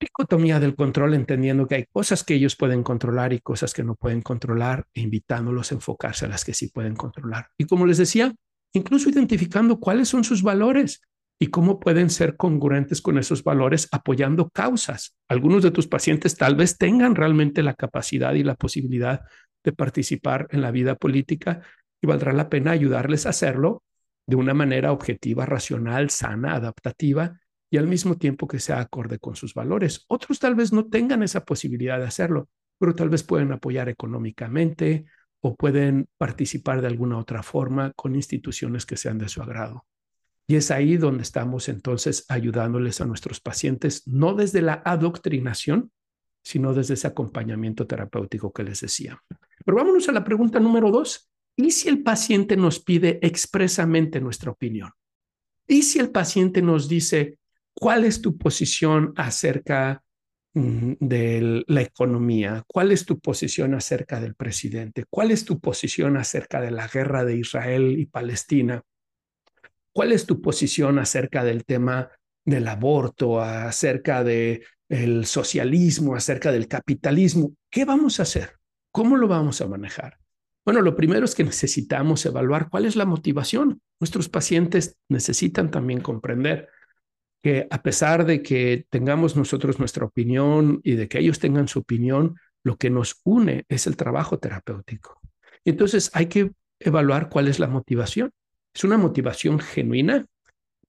dicotomía 0.00 0.60
del 0.60 0.74
control, 0.74 1.14
entendiendo 1.14 1.66
que 1.66 1.76
hay 1.76 1.84
cosas 1.90 2.24
que 2.24 2.34
ellos 2.34 2.56
pueden 2.56 2.82
controlar 2.82 3.32
y 3.32 3.40
cosas 3.40 3.74
que 3.74 3.82
no 3.82 3.94
pueden 3.94 4.22
controlar, 4.22 4.86
e 4.94 5.00
invitándolos 5.00 5.72
a 5.72 5.76
enfocarse 5.76 6.26
a 6.26 6.28
las 6.28 6.44
que 6.44 6.54
sí 6.54 6.68
pueden 6.68 6.94
controlar. 6.94 7.48
Y 7.58 7.64
como 7.64 7.86
les 7.86 7.98
decía, 7.98 8.34
incluso 8.72 9.08
identificando 9.10 9.80
cuáles 9.80 10.08
son 10.08 10.24
sus 10.24 10.42
valores 10.42 11.02
y 11.40 11.48
cómo 11.48 11.78
pueden 11.78 12.10
ser 12.10 12.36
congruentes 12.36 13.00
con 13.00 13.18
esos 13.18 13.44
valores 13.44 13.88
apoyando 13.92 14.50
causas. 14.50 15.16
Algunos 15.28 15.62
de 15.62 15.70
tus 15.70 15.86
pacientes 15.86 16.36
tal 16.36 16.56
vez 16.56 16.78
tengan 16.78 17.14
realmente 17.14 17.62
la 17.62 17.74
capacidad 17.74 18.34
y 18.34 18.42
la 18.42 18.56
posibilidad 18.56 19.22
de 19.64 19.72
participar 19.72 20.48
en 20.50 20.62
la 20.62 20.70
vida 20.70 20.96
política 20.96 21.60
y 22.00 22.06
valdrá 22.06 22.32
la 22.32 22.48
pena 22.48 22.72
ayudarles 22.72 23.26
a 23.26 23.30
hacerlo 23.30 23.82
de 24.26 24.36
una 24.36 24.54
manera 24.54 24.92
objetiva, 24.92 25.46
racional, 25.46 26.10
sana, 26.10 26.54
adaptativa 26.54 27.40
y 27.70 27.76
al 27.76 27.86
mismo 27.86 28.16
tiempo 28.16 28.48
que 28.48 28.60
sea 28.60 28.80
acorde 28.80 29.18
con 29.18 29.36
sus 29.36 29.54
valores. 29.54 30.04
Otros 30.08 30.38
tal 30.38 30.54
vez 30.54 30.72
no 30.72 30.86
tengan 30.86 31.22
esa 31.22 31.44
posibilidad 31.44 31.98
de 31.98 32.06
hacerlo, 32.06 32.48
pero 32.78 32.94
tal 32.94 33.08
vez 33.08 33.22
pueden 33.22 33.52
apoyar 33.52 33.88
económicamente 33.88 35.06
o 35.40 35.54
pueden 35.54 36.08
participar 36.16 36.80
de 36.80 36.88
alguna 36.88 37.18
otra 37.18 37.42
forma 37.42 37.92
con 37.94 38.14
instituciones 38.14 38.86
que 38.86 38.96
sean 38.96 39.18
de 39.18 39.28
su 39.28 39.42
agrado. 39.42 39.86
Y 40.46 40.56
es 40.56 40.70
ahí 40.70 40.96
donde 40.96 41.22
estamos 41.22 41.68
entonces 41.68 42.24
ayudándoles 42.28 43.00
a 43.00 43.04
nuestros 43.04 43.40
pacientes, 43.40 44.06
no 44.06 44.34
desde 44.34 44.62
la 44.62 44.82
adoctrinación, 44.84 45.92
sino 46.42 46.72
desde 46.72 46.94
ese 46.94 47.06
acompañamiento 47.06 47.86
terapéutico 47.86 48.52
que 48.52 48.64
les 48.64 48.80
decía. 48.80 49.22
Pero 49.64 49.76
vámonos 49.76 50.08
a 50.08 50.12
la 50.12 50.24
pregunta 50.24 50.58
número 50.58 50.90
dos. 50.90 51.30
¿Y 51.54 51.72
si 51.72 51.88
el 51.88 52.02
paciente 52.02 52.56
nos 52.56 52.80
pide 52.80 53.18
expresamente 53.20 54.20
nuestra 54.20 54.50
opinión? 54.50 54.92
¿Y 55.66 55.82
si 55.82 55.98
el 55.98 56.10
paciente 56.10 56.62
nos 56.62 56.88
dice, 56.88 57.38
¿Cuál 57.80 58.04
es 58.04 58.20
tu 58.20 58.36
posición 58.36 59.12
acerca 59.16 60.02
mm, 60.52 60.94
de 60.98 61.64
la 61.68 61.82
economía? 61.82 62.64
¿Cuál 62.66 62.90
es 62.90 63.06
tu 63.06 63.20
posición 63.20 63.74
acerca 63.74 64.20
del 64.20 64.34
presidente? 64.34 65.04
¿Cuál 65.08 65.30
es 65.30 65.44
tu 65.44 65.60
posición 65.60 66.16
acerca 66.16 66.60
de 66.60 66.72
la 66.72 66.88
guerra 66.88 67.24
de 67.24 67.36
Israel 67.36 67.96
y 67.96 68.06
Palestina? 68.06 68.82
¿Cuál 69.92 70.10
es 70.10 70.26
tu 70.26 70.40
posición 70.40 70.98
acerca 70.98 71.44
del 71.44 71.64
tema 71.64 72.10
del 72.44 72.66
aborto, 72.66 73.40
acerca 73.40 74.24
del 74.24 74.64
el 74.88 75.24
socialismo, 75.26 76.16
acerca 76.16 76.50
del 76.50 76.66
capitalismo? 76.66 77.54
¿Qué 77.70 77.84
vamos 77.84 78.18
a 78.18 78.24
hacer? 78.24 78.56
¿Cómo 78.90 79.16
lo 79.16 79.28
vamos 79.28 79.60
a 79.60 79.68
manejar? 79.68 80.18
Bueno, 80.64 80.82
lo 80.82 80.96
primero 80.96 81.24
es 81.24 81.36
que 81.36 81.44
necesitamos 81.44 82.26
evaluar 82.26 82.70
cuál 82.70 82.86
es 82.86 82.96
la 82.96 83.06
motivación. 83.06 83.80
Nuestros 84.00 84.28
pacientes 84.28 84.96
necesitan 85.08 85.70
también 85.70 86.00
comprender 86.00 86.70
que 87.42 87.66
a 87.70 87.82
pesar 87.82 88.26
de 88.26 88.42
que 88.42 88.86
tengamos 88.90 89.36
nosotros 89.36 89.78
nuestra 89.78 90.04
opinión 90.04 90.80
y 90.82 90.94
de 90.94 91.08
que 91.08 91.18
ellos 91.18 91.38
tengan 91.38 91.68
su 91.68 91.80
opinión, 91.80 92.36
lo 92.64 92.76
que 92.76 92.90
nos 92.90 93.20
une 93.24 93.64
es 93.68 93.86
el 93.86 93.96
trabajo 93.96 94.38
terapéutico. 94.38 95.20
Entonces 95.64 96.10
hay 96.14 96.26
que 96.26 96.52
evaluar 96.80 97.28
cuál 97.28 97.48
es 97.48 97.58
la 97.58 97.68
motivación. 97.68 98.30
¿Es 98.74 98.84
una 98.84 98.98
motivación 98.98 99.60
genuina? 99.60 100.26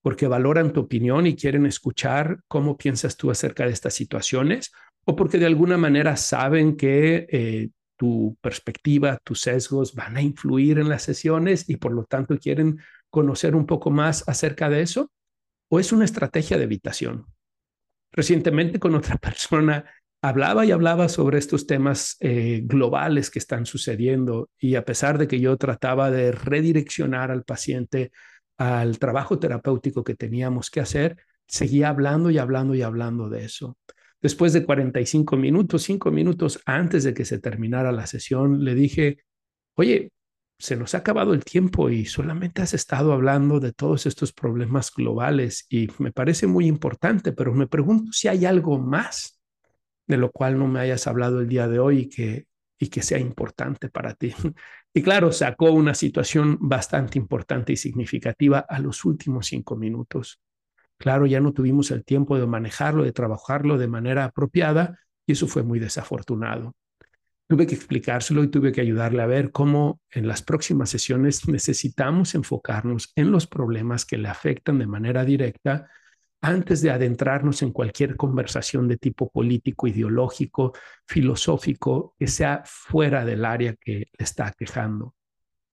Porque 0.01 0.27
valoran 0.27 0.73
tu 0.73 0.81
opinión 0.81 1.27
y 1.27 1.35
quieren 1.35 1.65
escuchar 1.65 2.39
cómo 2.47 2.77
piensas 2.77 3.17
tú 3.17 3.31
acerca 3.31 3.65
de 3.65 3.71
estas 3.71 3.93
situaciones, 3.93 4.71
o 5.05 5.15
porque 5.15 5.37
de 5.37 5.45
alguna 5.45 5.77
manera 5.77 6.15
saben 6.15 6.75
que 6.75 7.27
eh, 7.29 7.69
tu 7.97 8.37
perspectiva, 8.41 9.19
tus 9.23 9.41
sesgos 9.41 9.93
van 9.93 10.17
a 10.17 10.21
influir 10.21 10.79
en 10.79 10.89
las 10.89 11.03
sesiones 11.03 11.69
y 11.69 11.77
por 11.77 11.91
lo 11.91 12.05
tanto 12.05 12.37
quieren 12.37 12.79
conocer 13.09 13.55
un 13.55 13.65
poco 13.65 13.91
más 13.91 14.27
acerca 14.27 14.69
de 14.69 14.81
eso 14.81 15.11
o 15.69 15.79
es 15.79 15.91
una 15.91 16.05
estrategia 16.05 16.57
de 16.57 16.65
evitación. 16.65 17.25
Recientemente 18.11 18.79
con 18.79 18.95
otra 18.95 19.17
persona 19.21 19.85
hablaba 20.21 20.65
y 20.65 20.71
hablaba 20.71 21.07
sobre 21.07 21.37
estos 21.39 21.65
temas 21.65 22.17
eh, 22.19 22.61
globales 22.65 23.29
que 23.29 23.39
están 23.39 23.65
sucediendo 23.65 24.49
y 24.59 24.75
a 24.75 24.83
pesar 24.83 25.17
de 25.17 25.27
que 25.27 25.39
yo 25.39 25.55
trataba 25.57 26.11
de 26.11 26.31
redireccionar 26.31 27.31
al 27.31 27.43
paciente 27.43 28.11
al 28.57 28.99
trabajo 28.99 29.39
terapéutico 29.39 30.03
que 30.03 30.15
teníamos 30.15 30.69
que 30.69 30.81
hacer, 30.81 31.15
seguía 31.47 31.87
hablando 31.87 32.29
y 32.29 32.37
hablando 32.37 32.75
y 32.75 32.81
hablando 32.81 33.29
de 33.29 33.45
eso. 33.45 33.77
Después 34.21 34.51
de 34.51 34.65
45 34.65 35.37
minutos, 35.37 35.83
cinco 35.83 36.11
minutos 36.11 36.59
antes 36.65 37.05
de 37.05 37.13
que 37.13 37.23
se 37.23 37.39
terminara 37.39 37.93
la 37.93 38.05
sesión, 38.05 38.65
le 38.65 38.75
dije, 38.75 39.19
oye, 39.75 40.11
se 40.59 40.75
nos 40.75 40.93
ha 40.93 40.99
acabado 40.99 41.33
el 41.33 41.45
tiempo 41.45 41.89
y 41.89 42.05
solamente 42.05 42.61
has 42.61 42.73
estado 42.73 43.13
hablando 43.13 43.61
de 43.61 43.71
todos 43.71 44.05
estos 44.05 44.33
problemas 44.33 44.91
globales 44.93 45.65
y 45.69 45.87
me 45.99 46.11
parece 46.11 46.47
muy 46.47 46.67
importante, 46.67 47.31
pero 47.31 47.53
me 47.53 47.65
pregunto 47.65 48.11
si 48.11 48.27
hay 48.27 48.45
algo 48.45 48.77
más 48.77 49.39
de 50.05 50.17
lo 50.17 50.31
cual 50.31 50.57
no 50.59 50.67
me 50.67 50.81
hayas 50.81 51.07
hablado 51.07 51.39
el 51.39 51.47
día 51.47 51.67
de 51.67 51.79
hoy 51.79 51.99
y 51.99 52.09
que, 52.09 52.47
y 52.77 52.89
que 52.89 53.01
sea 53.01 53.19
importante 53.19 53.89
para 53.89 54.13
ti. 54.13 54.33
Y 54.91 55.03
claro, 55.03 55.31
sacó 55.31 55.71
una 55.71 55.93
situación 55.93 56.57
bastante 56.59 57.19
importante 57.19 57.73
y 57.73 57.77
significativa 57.77 58.65
a 58.67 58.79
los 58.79 59.05
últimos 59.05 59.45
cinco 59.45 59.75
minutos. 59.75 60.41
Claro, 60.97 61.27
ya 61.27 61.39
no 61.39 61.53
tuvimos 61.53 61.91
el 61.91 62.03
tiempo 62.03 62.39
de 62.39 62.47
manejarlo, 62.47 63.03
de 63.03 63.11
trabajarlo 63.11 63.77
de 63.77 63.87
manera 63.87 64.25
apropiada 64.25 64.97
y 65.27 65.33
eso 65.33 65.47
fue 65.47 65.61
muy 65.61 65.77
desafortunado. 65.77 66.73
Tuve 67.49 67.65
que 67.65 67.73
explicárselo 67.73 68.43
y 68.43 68.49
tuve 68.49 68.71
que 68.71 68.81
ayudarle 68.81 69.23
a 69.23 69.25
ver 69.25 69.51
cómo 69.51 70.01
en 70.11 70.27
las 70.27 70.43
próximas 70.43 70.91
sesiones 70.91 71.47
necesitamos 71.49 72.35
enfocarnos 72.35 73.11
en 73.15 73.31
los 73.31 73.47
problemas 73.47 74.05
que 74.05 74.19
le 74.19 74.27
afectan 74.27 74.77
de 74.77 74.85
manera 74.85 75.25
directa 75.25 75.89
antes 76.41 76.83
de 76.83 76.91
adentrarnos 76.91 77.63
en 77.63 77.71
cualquier 77.71 78.15
conversación 78.17 78.87
de 78.87 78.97
tipo 78.97 79.31
político, 79.31 79.87
ideológico, 79.87 80.73
filosófico, 81.07 82.15
que 82.19 82.27
sea 82.27 82.61
fuera 82.65 83.25
del 83.25 83.43
área 83.43 83.75
que 83.81 83.93
le 83.93 84.07
está 84.19 84.53
quejando. 84.55 85.15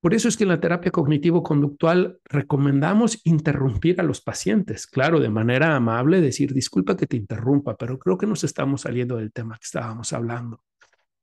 Por 0.00 0.14
eso 0.14 0.28
es 0.28 0.38
que 0.38 0.44
en 0.44 0.50
la 0.50 0.60
terapia 0.60 0.90
cognitivo-conductual 0.90 2.20
recomendamos 2.24 3.20
interrumpir 3.24 4.00
a 4.00 4.04
los 4.04 4.22
pacientes, 4.22 4.86
claro, 4.86 5.20
de 5.20 5.28
manera 5.28 5.76
amable, 5.76 6.22
decir, 6.22 6.54
disculpa 6.54 6.96
que 6.96 7.06
te 7.06 7.18
interrumpa, 7.18 7.76
pero 7.76 7.98
creo 7.98 8.16
que 8.16 8.26
nos 8.26 8.44
estamos 8.44 8.82
saliendo 8.82 9.16
del 9.16 9.32
tema 9.32 9.56
que 9.56 9.64
estábamos 9.64 10.14
hablando, 10.14 10.62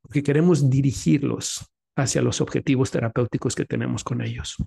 porque 0.03 0.21
queremos 0.21 0.69
dirigirlos 0.69 1.65
hacia 1.95 2.21
los 2.21 2.41
objetivos 2.41 2.91
terapéuticos 2.91 3.55
que 3.55 3.65
tenemos 3.65 4.03
con 4.03 4.21
ellos. 4.21 4.57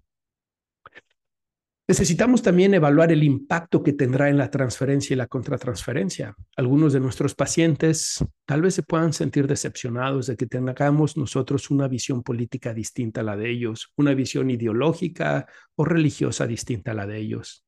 Necesitamos 1.89 2.43
también 2.43 2.75
evaluar 2.75 3.13
el 3.13 3.23
impacto 3.23 3.81
que 3.81 3.93
tendrá 3.93 4.29
en 4.29 4.39
la 4.39 4.51
transferencia 4.51 5.15
y 5.15 5.17
la 5.17 5.29
contratransferencia. 5.29 6.35
Algunos 6.57 6.93
de 6.93 6.99
nuestros 6.99 7.37
pacientes 7.37 8.25
tal 8.45 8.63
vez 8.63 8.75
se 8.75 8.83
puedan 8.83 9.13
sentir 9.13 9.47
decepcionados 9.47 10.27
de 10.27 10.37
que 10.37 10.47
tengamos 10.47 11.17
nosotros 11.17 11.71
una 11.71 11.87
visión 11.87 12.25
política 12.25 12.75
distinta 12.75 13.21
a 13.21 13.25
la 13.25 13.37
de 13.37 13.51
ellos, 13.51 13.93
una 13.97 14.15
visión 14.15 14.51
ideológica 14.51 15.47
o 15.77 15.85
religiosa 15.85 16.49
distinta 16.49 16.91
a 16.91 16.95
la 16.95 17.07
de 17.07 17.19
ellos. 17.19 17.65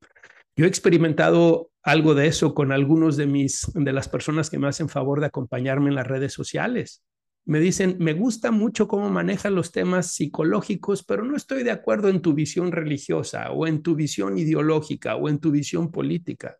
Yo 0.57 0.65
he 0.65 0.69
experimentado 0.69 1.71
algo 1.85 2.17
de 2.17 2.27
eso 2.27 2.55
con 2.55 2.73
algunos 2.73 3.17
de 3.17 3.29
mis 3.29 3.71
de 3.73 3.93
las 3.93 4.09
personas 4.09 4.51
que 4.51 4.59
me 4.59 4.67
hacen 4.67 4.89
favor 4.89 5.21
de 5.21 5.27
acompañarme 5.27 5.91
en 5.91 5.95
las 5.95 6.09
redes 6.09 6.33
sociales 6.33 7.05
me 7.49 7.61
dicen, 7.61 7.97
me 7.99 8.13
gusta 8.13 8.51
mucho 8.51 8.87
cómo 8.89 9.09
manejan 9.09 9.55
los 9.55 9.73
temas 9.73 10.13
psicológicos, 10.13 11.03
pero 11.03 11.25
no 11.25 11.35
estoy 11.35 11.63
de 11.65 11.71
acuerdo 11.71 12.11
en 12.11 12.21
tu 12.21 12.35
visión 12.35 12.73
religiosa 12.73 13.51
o 13.53 13.67
en 13.67 13.83
tu 13.83 13.95
visión 13.95 14.37
ideológica 14.37 15.17
o 15.17 15.31
en 15.31 15.39
tu 15.39 15.51
visión 15.51 15.91
política. 15.91 16.59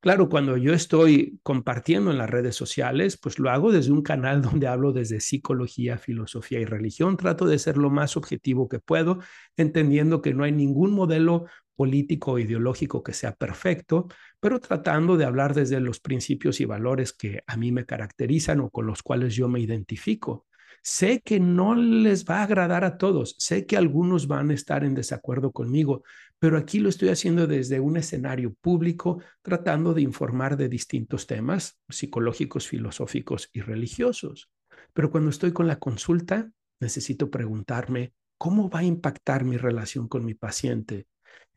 Claro, 0.00 0.30
cuando 0.30 0.56
yo 0.56 0.72
estoy 0.72 1.38
compartiendo 1.42 2.10
en 2.10 2.18
las 2.18 2.30
redes 2.30 2.56
sociales, 2.56 3.18
pues 3.22 3.38
lo 3.38 3.50
hago 3.50 3.72
desde 3.72 3.92
un 3.92 4.02
canal 4.02 4.40
donde 4.42 4.66
hablo 4.68 4.92
desde 4.92 5.20
psicología, 5.20 5.98
filosofía 5.98 6.60
y 6.60 6.64
religión. 6.64 7.18
Trato 7.18 7.46
de 7.46 7.58
ser 7.58 7.76
lo 7.76 7.90
más 7.90 8.16
objetivo 8.16 8.70
que 8.70 8.78
puedo, 8.80 9.18
entendiendo 9.58 10.22
que 10.22 10.32
no 10.32 10.44
hay 10.44 10.52
ningún 10.52 10.92
modelo 10.92 11.44
político 11.76 12.32
o 12.32 12.38
ideológico 12.38 13.02
que 13.02 13.12
sea 13.12 13.34
perfecto, 13.34 14.08
pero 14.42 14.58
tratando 14.58 15.16
de 15.16 15.24
hablar 15.24 15.54
desde 15.54 15.78
los 15.78 16.00
principios 16.00 16.60
y 16.60 16.64
valores 16.64 17.12
que 17.12 17.44
a 17.46 17.56
mí 17.56 17.70
me 17.70 17.86
caracterizan 17.86 18.58
o 18.58 18.70
con 18.70 18.86
los 18.86 19.00
cuales 19.04 19.36
yo 19.36 19.46
me 19.48 19.60
identifico. 19.60 20.46
Sé 20.82 21.20
que 21.20 21.38
no 21.38 21.76
les 21.76 22.24
va 22.24 22.40
a 22.40 22.42
agradar 22.42 22.82
a 22.82 22.98
todos, 22.98 23.36
sé 23.38 23.66
que 23.66 23.76
algunos 23.76 24.26
van 24.26 24.50
a 24.50 24.54
estar 24.54 24.82
en 24.82 24.96
desacuerdo 24.96 25.52
conmigo, 25.52 26.02
pero 26.40 26.58
aquí 26.58 26.80
lo 26.80 26.88
estoy 26.88 27.10
haciendo 27.10 27.46
desde 27.46 27.78
un 27.78 27.96
escenario 27.96 28.52
público, 28.60 29.22
tratando 29.42 29.94
de 29.94 30.02
informar 30.02 30.56
de 30.56 30.68
distintos 30.68 31.28
temas 31.28 31.78
psicológicos, 31.88 32.66
filosóficos 32.66 33.48
y 33.52 33.60
religiosos. 33.60 34.50
Pero 34.92 35.12
cuando 35.12 35.30
estoy 35.30 35.52
con 35.52 35.68
la 35.68 35.78
consulta, 35.78 36.50
necesito 36.80 37.30
preguntarme, 37.30 38.12
¿cómo 38.38 38.68
va 38.68 38.80
a 38.80 38.84
impactar 38.84 39.44
mi 39.44 39.56
relación 39.56 40.08
con 40.08 40.24
mi 40.24 40.34
paciente? 40.34 41.06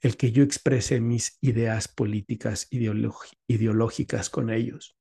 El 0.06 0.18
que 0.18 0.32
yo 0.32 0.44
exprese 0.44 1.02
mis 1.02 1.40
ideas 1.42 1.88
políticas, 1.88 2.68
ideológicas 2.70 4.30
con 4.30 4.52
ellos. 4.52 4.96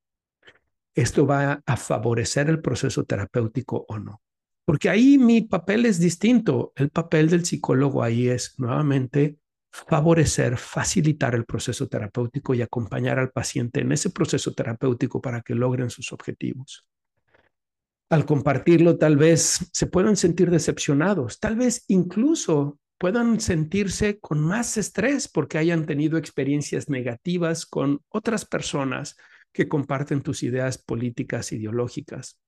¿Esto 0.95 1.27
va 1.27 1.63
a 1.67 1.77
favorecer 1.77 2.49
el 2.49 2.63
proceso 2.63 3.05
terapéutico 3.05 3.85
o 3.87 3.99
no? 3.99 4.23
Porque 4.65 4.89
ahí 4.89 5.19
mi 5.19 5.43
papel 5.43 5.85
es 5.85 5.99
distinto. 5.99 6.73
El 6.75 6.89
papel 6.89 7.29
del 7.29 7.45
psicólogo 7.45 8.03
ahí 8.03 8.29
es 8.29 8.55
nuevamente 8.59 9.37
favorecer, 9.71 10.57
facilitar 10.57 11.35
el 11.35 11.45
proceso 11.45 11.87
terapéutico 11.87 12.55
y 12.55 12.63
acompañar 12.63 13.19
al 13.19 13.31
paciente 13.31 13.81
en 13.81 13.93
ese 13.93 14.09
proceso 14.09 14.55
terapéutico 14.55 15.21
para 15.21 15.43
que 15.43 15.55
logren 15.55 15.91
sus 15.91 16.13
objetivos. 16.13 16.87
Al 18.09 18.25
compartirlo, 18.25 18.97
tal 18.97 19.19
vez 19.19 19.69
se 19.71 19.87
puedan 19.87 20.17
sentir 20.17 20.51
decepcionados, 20.51 21.41
tal 21.41 21.57
vez 21.57 21.85
incluso 21.89 22.79
puedan 22.99 23.41
sentirse 23.41 24.19
con 24.21 24.41
más 24.41 24.77
estrés 24.77 25.29
porque 25.29 25.59
hayan 25.59 25.87
tenido 25.87 26.19
experiencias 26.19 26.89
negativas 26.89 27.67
con 27.67 28.01
otras 28.09 28.45
personas 28.45 29.17
que 29.53 29.69
comparten 29.69 30.23
tus 30.23 30.43
ideas 30.43 30.79
políticas, 30.79 31.53
ideológicas, 31.53 32.41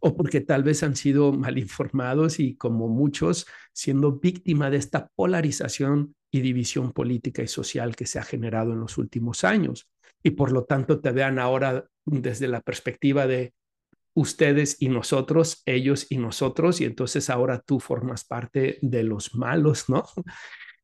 o 0.00 0.16
porque 0.16 0.40
tal 0.40 0.62
vez 0.62 0.82
han 0.82 0.96
sido 0.96 1.32
mal 1.32 1.58
informados 1.58 2.40
y 2.40 2.56
como 2.56 2.88
muchos 2.88 3.46
siendo 3.72 4.18
víctima 4.18 4.70
de 4.70 4.76
esta 4.76 5.08
polarización 5.14 6.14
y 6.30 6.40
división 6.40 6.92
política 6.92 7.42
y 7.42 7.48
social 7.48 7.96
que 7.96 8.06
se 8.06 8.18
ha 8.18 8.22
generado 8.22 8.72
en 8.72 8.80
los 8.80 8.98
últimos 8.98 9.44
años. 9.44 9.90
Y 10.22 10.30
por 10.32 10.52
lo 10.52 10.64
tanto 10.64 11.00
te 11.00 11.10
vean 11.12 11.38
ahora 11.38 11.86
desde 12.04 12.48
la 12.48 12.60
perspectiva 12.60 13.26
de 13.26 13.54
ustedes 14.14 14.76
y 14.80 14.88
nosotros, 14.88 15.62
ellos 15.66 16.06
y 16.10 16.18
nosotros, 16.18 16.80
y 16.80 16.84
entonces 16.84 17.30
ahora 17.30 17.60
tú 17.60 17.80
formas 17.80 18.24
parte 18.24 18.78
de 18.82 19.02
los 19.02 19.34
malos, 19.34 19.88
¿no? 19.88 20.04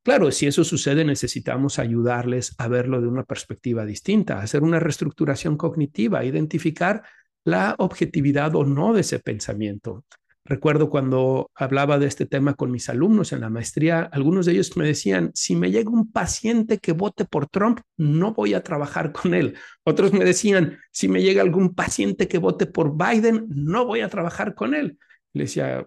Claro, 0.03 0.31
si 0.31 0.47
eso 0.47 0.63
sucede, 0.63 1.03
necesitamos 1.03 1.79
ayudarles 1.79 2.55
a 2.59 2.69
verlo 2.69 3.01
de 3.01 3.07
una 3.07 3.25
perspectiva 3.25 3.85
distinta, 3.85 4.39
hacer 4.39 4.63
una 4.63 4.79
reestructuración 4.79 5.57
cognitiva, 5.57 6.23
identificar 6.23 7.03
la 7.43 7.75
objetividad 7.77 8.55
o 8.55 8.63
no 8.63 8.93
de 8.93 9.01
ese 9.01 9.19
pensamiento. 9.19 10.05
Recuerdo 10.47 10.89
cuando 10.89 11.51
hablaba 11.55 11.99
de 11.99 12.07
este 12.07 12.25
tema 12.25 12.53
con 12.53 12.71
mis 12.71 12.87
alumnos 12.87 13.33
en 13.33 13.41
la 13.41 13.49
maestría, 13.49 14.03
algunos 14.13 14.45
de 14.45 14.53
ellos 14.53 14.77
me 14.77 14.85
decían, 14.85 15.31
si 15.33 15.57
me 15.57 15.71
llega 15.71 15.89
un 15.89 16.09
paciente 16.09 16.77
que 16.77 16.93
vote 16.93 17.25
por 17.25 17.47
Trump, 17.49 17.81
no 17.97 18.33
voy 18.33 18.53
a 18.53 18.63
trabajar 18.63 19.11
con 19.11 19.33
él. 19.33 19.57
Otros 19.83 20.13
me 20.13 20.23
decían, 20.23 20.79
si 20.89 21.09
me 21.09 21.21
llega 21.21 21.41
algún 21.41 21.75
paciente 21.75 22.29
que 22.29 22.37
vote 22.37 22.65
por 22.65 22.95
Biden, 22.95 23.45
no 23.49 23.85
voy 23.85 23.99
a 23.99 24.07
trabajar 24.07 24.55
con 24.55 24.73
él. 24.73 24.97
Le 25.33 25.43
decía, 25.43 25.85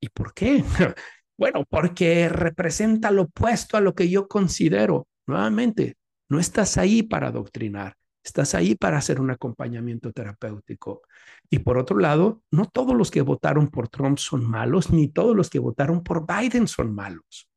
¿y 0.00 0.08
por 0.10 0.34
qué? 0.34 0.62
bueno, 1.38 1.64
porque 1.66 2.28
representa 2.28 3.10
lo 3.10 3.22
opuesto 3.22 3.78
a 3.78 3.80
lo 3.80 3.94
que 3.94 4.10
yo 4.10 4.28
considero. 4.28 5.08
Nuevamente, 5.26 5.96
no 6.28 6.38
estás 6.38 6.76
ahí 6.76 7.02
para 7.02 7.28
adoctrinar, 7.28 7.96
Estás 8.24 8.54
ahí 8.54 8.74
para 8.74 8.98
hacer 8.98 9.20
un 9.20 9.30
acompañamiento 9.30 10.12
terapéutico. 10.12 11.02
Y 11.50 11.58
por 11.60 11.78
otro 11.78 11.98
lado, 11.98 12.42
no 12.50 12.66
todos 12.66 12.94
los 12.94 13.10
que 13.10 13.22
votaron 13.22 13.68
por 13.68 13.88
Trump 13.88 14.18
son 14.18 14.48
malos, 14.48 14.90
ni 14.90 15.08
todos 15.08 15.36
los 15.36 15.50
que 15.50 15.58
votaron 15.58 16.02
por 16.02 16.24
Biden 16.26 16.68
son 16.68 16.94
malos. 16.94 17.48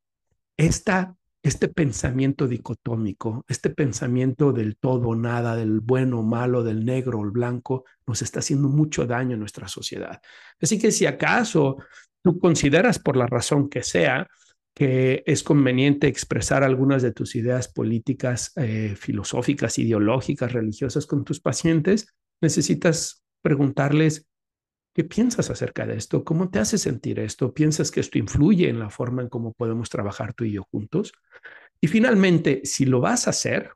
Esta, 0.56 1.14
este 1.42 1.68
pensamiento 1.68 2.48
dicotómico, 2.48 3.44
este 3.46 3.70
pensamiento 3.70 4.52
del 4.52 4.76
todo 4.76 5.08
o 5.08 5.14
nada, 5.14 5.54
del 5.54 5.80
bueno 5.80 6.20
o 6.20 6.22
malo, 6.22 6.64
del 6.64 6.84
negro 6.84 7.20
o 7.20 7.24
el 7.24 7.30
blanco, 7.30 7.84
nos 8.06 8.22
está 8.22 8.40
haciendo 8.40 8.68
mucho 8.68 9.06
daño 9.06 9.34
en 9.34 9.40
nuestra 9.40 9.68
sociedad. 9.68 10.20
Así 10.60 10.78
que 10.78 10.90
si 10.90 11.06
acaso 11.06 11.76
tú 12.22 12.40
consideras 12.40 12.98
por 12.98 13.16
la 13.16 13.28
razón 13.28 13.68
que 13.68 13.84
sea 13.84 14.26
que 14.76 15.22
es 15.24 15.42
conveniente 15.42 16.06
expresar 16.06 16.62
algunas 16.62 17.00
de 17.00 17.10
tus 17.10 17.34
ideas 17.34 17.66
políticas, 17.66 18.52
eh, 18.56 18.94
filosóficas, 18.94 19.78
ideológicas, 19.78 20.52
religiosas 20.52 21.06
con 21.06 21.24
tus 21.24 21.40
pacientes, 21.40 22.14
necesitas 22.42 23.24
preguntarles, 23.40 24.28
¿qué 24.94 25.02
piensas 25.02 25.48
acerca 25.48 25.86
de 25.86 25.96
esto? 25.96 26.24
¿Cómo 26.24 26.50
te 26.50 26.58
hace 26.58 26.76
sentir 26.76 27.18
esto? 27.20 27.54
¿Piensas 27.54 27.90
que 27.90 28.00
esto 28.00 28.18
influye 28.18 28.68
en 28.68 28.78
la 28.78 28.90
forma 28.90 29.22
en 29.22 29.30
cómo 29.30 29.54
podemos 29.54 29.88
trabajar 29.88 30.34
tú 30.34 30.44
y 30.44 30.52
yo 30.52 30.64
juntos? 30.70 31.14
Y 31.80 31.86
finalmente, 31.86 32.60
si 32.64 32.84
lo 32.84 33.00
vas 33.00 33.28
a 33.28 33.30
hacer, 33.30 33.70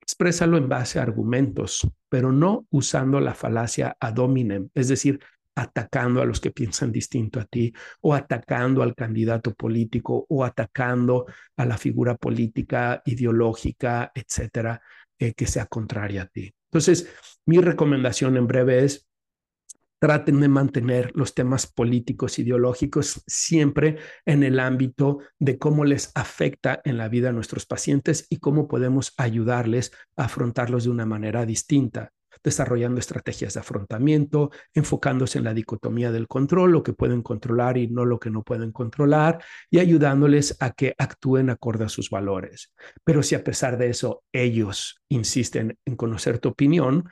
exprésalo 0.00 0.56
en 0.56 0.68
base 0.68 1.00
a 1.00 1.02
argumentos, 1.02 1.84
pero 2.08 2.30
no 2.30 2.68
usando 2.70 3.18
la 3.18 3.34
falacia 3.34 3.96
ad 3.98 4.18
hominem, 4.18 4.68
es 4.72 4.86
decir, 4.86 5.18
atacando 5.54 6.20
a 6.20 6.24
los 6.24 6.40
que 6.40 6.50
piensan 6.50 6.90
distinto 6.90 7.40
a 7.40 7.44
ti 7.44 7.72
o 8.00 8.14
atacando 8.14 8.82
al 8.82 8.94
candidato 8.94 9.54
político 9.54 10.26
o 10.28 10.44
atacando 10.44 11.26
a 11.56 11.64
la 11.64 11.78
figura 11.78 12.16
política, 12.16 13.02
ideológica, 13.04 14.10
etcétera, 14.14 14.80
eh, 15.18 15.34
que 15.34 15.46
sea 15.46 15.66
contraria 15.66 16.22
a 16.22 16.26
ti. 16.26 16.52
Entonces, 16.70 17.08
mi 17.46 17.58
recomendación 17.58 18.36
en 18.36 18.46
breve 18.46 18.84
es 18.84 19.08
traten 20.00 20.40
de 20.40 20.48
mantener 20.48 21.12
los 21.14 21.34
temas 21.34 21.66
políticos, 21.66 22.38
ideológicos 22.38 23.22
siempre 23.26 23.96
en 24.26 24.42
el 24.42 24.60
ámbito 24.60 25.20
de 25.38 25.56
cómo 25.56 25.84
les 25.84 26.12
afecta 26.14 26.82
en 26.84 26.98
la 26.98 27.08
vida 27.08 27.30
a 27.30 27.32
nuestros 27.32 27.64
pacientes 27.64 28.26
y 28.28 28.36
cómo 28.36 28.68
podemos 28.68 29.14
ayudarles 29.16 29.92
a 30.16 30.24
afrontarlos 30.24 30.84
de 30.84 30.90
una 30.90 31.06
manera 31.06 31.46
distinta 31.46 32.12
desarrollando 32.44 33.00
estrategias 33.00 33.54
de 33.54 33.60
afrontamiento, 33.60 34.50
enfocándose 34.74 35.38
en 35.38 35.44
la 35.44 35.54
dicotomía 35.54 36.12
del 36.12 36.28
control, 36.28 36.72
lo 36.72 36.82
que 36.82 36.92
pueden 36.92 37.22
controlar 37.22 37.78
y 37.78 37.88
no 37.88 38.04
lo 38.04 38.20
que 38.20 38.30
no 38.30 38.42
pueden 38.44 38.70
controlar, 38.70 39.42
y 39.70 39.78
ayudándoles 39.78 40.56
a 40.60 40.72
que 40.72 40.94
actúen 40.98 41.50
acorde 41.50 41.86
a 41.86 41.88
sus 41.88 42.10
valores. 42.10 42.72
Pero 43.02 43.22
si 43.22 43.34
a 43.34 43.42
pesar 43.42 43.78
de 43.78 43.88
eso 43.88 44.22
ellos 44.30 45.00
insisten 45.08 45.78
en 45.86 45.96
conocer 45.96 46.38
tu 46.38 46.50
opinión, 46.50 47.08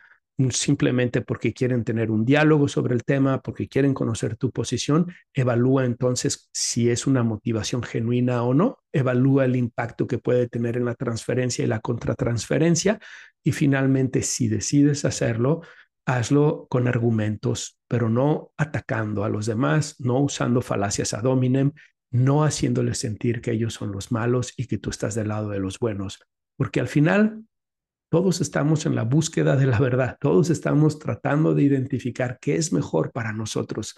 simplemente 0.50 1.20
porque 1.20 1.52
quieren 1.52 1.84
tener 1.84 2.10
un 2.10 2.24
diálogo 2.24 2.68
sobre 2.68 2.94
el 2.94 3.04
tema, 3.04 3.42
porque 3.42 3.68
quieren 3.68 3.94
conocer 3.94 4.36
tu 4.36 4.50
posición, 4.50 5.12
evalúa 5.34 5.84
entonces 5.84 6.48
si 6.52 6.90
es 6.90 7.06
una 7.06 7.22
motivación 7.22 7.82
genuina 7.82 8.42
o 8.42 8.54
no, 8.54 8.78
evalúa 8.92 9.44
el 9.44 9.56
impacto 9.56 10.06
que 10.06 10.18
puede 10.18 10.48
tener 10.48 10.76
en 10.76 10.84
la 10.84 10.94
transferencia 10.94 11.64
y 11.64 11.68
la 11.68 11.80
contratransferencia 11.80 12.98
y 13.44 13.52
finalmente 13.52 14.22
si 14.22 14.48
decides 14.48 15.04
hacerlo, 15.04 15.62
hazlo 16.06 16.66
con 16.68 16.88
argumentos, 16.88 17.78
pero 17.88 18.08
no 18.08 18.52
atacando 18.56 19.24
a 19.24 19.28
los 19.28 19.46
demás, 19.46 19.96
no 20.00 20.18
usando 20.18 20.62
falacias 20.62 21.14
ad 21.14 21.26
hominem, 21.26 21.72
no 22.10 22.44
haciéndoles 22.44 22.98
sentir 22.98 23.40
que 23.40 23.52
ellos 23.52 23.74
son 23.74 23.92
los 23.92 24.12
malos 24.12 24.52
y 24.56 24.66
que 24.66 24.78
tú 24.78 24.90
estás 24.90 25.14
del 25.14 25.28
lado 25.28 25.50
de 25.50 25.60
los 25.60 25.78
buenos, 25.78 26.20
porque 26.56 26.80
al 26.80 26.88
final 26.88 27.44
todos 28.12 28.42
estamos 28.42 28.84
en 28.84 28.94
la 28.94 29.04
búsqueda 29.04 29.56
de 29.56 29.64
la 29.64 29.78
verdad, 29.78 30.18
todos 30.20 30.50
estamos 30.50 30.98
tratando 30.98 31.54
de 31.54 31.62
identificar 31.62 32.38
qué 32.42 32.56
es 32.56 32.70
mejor 32.70 33.10
para 33.10 33.32
nosotros. 33.32 33.96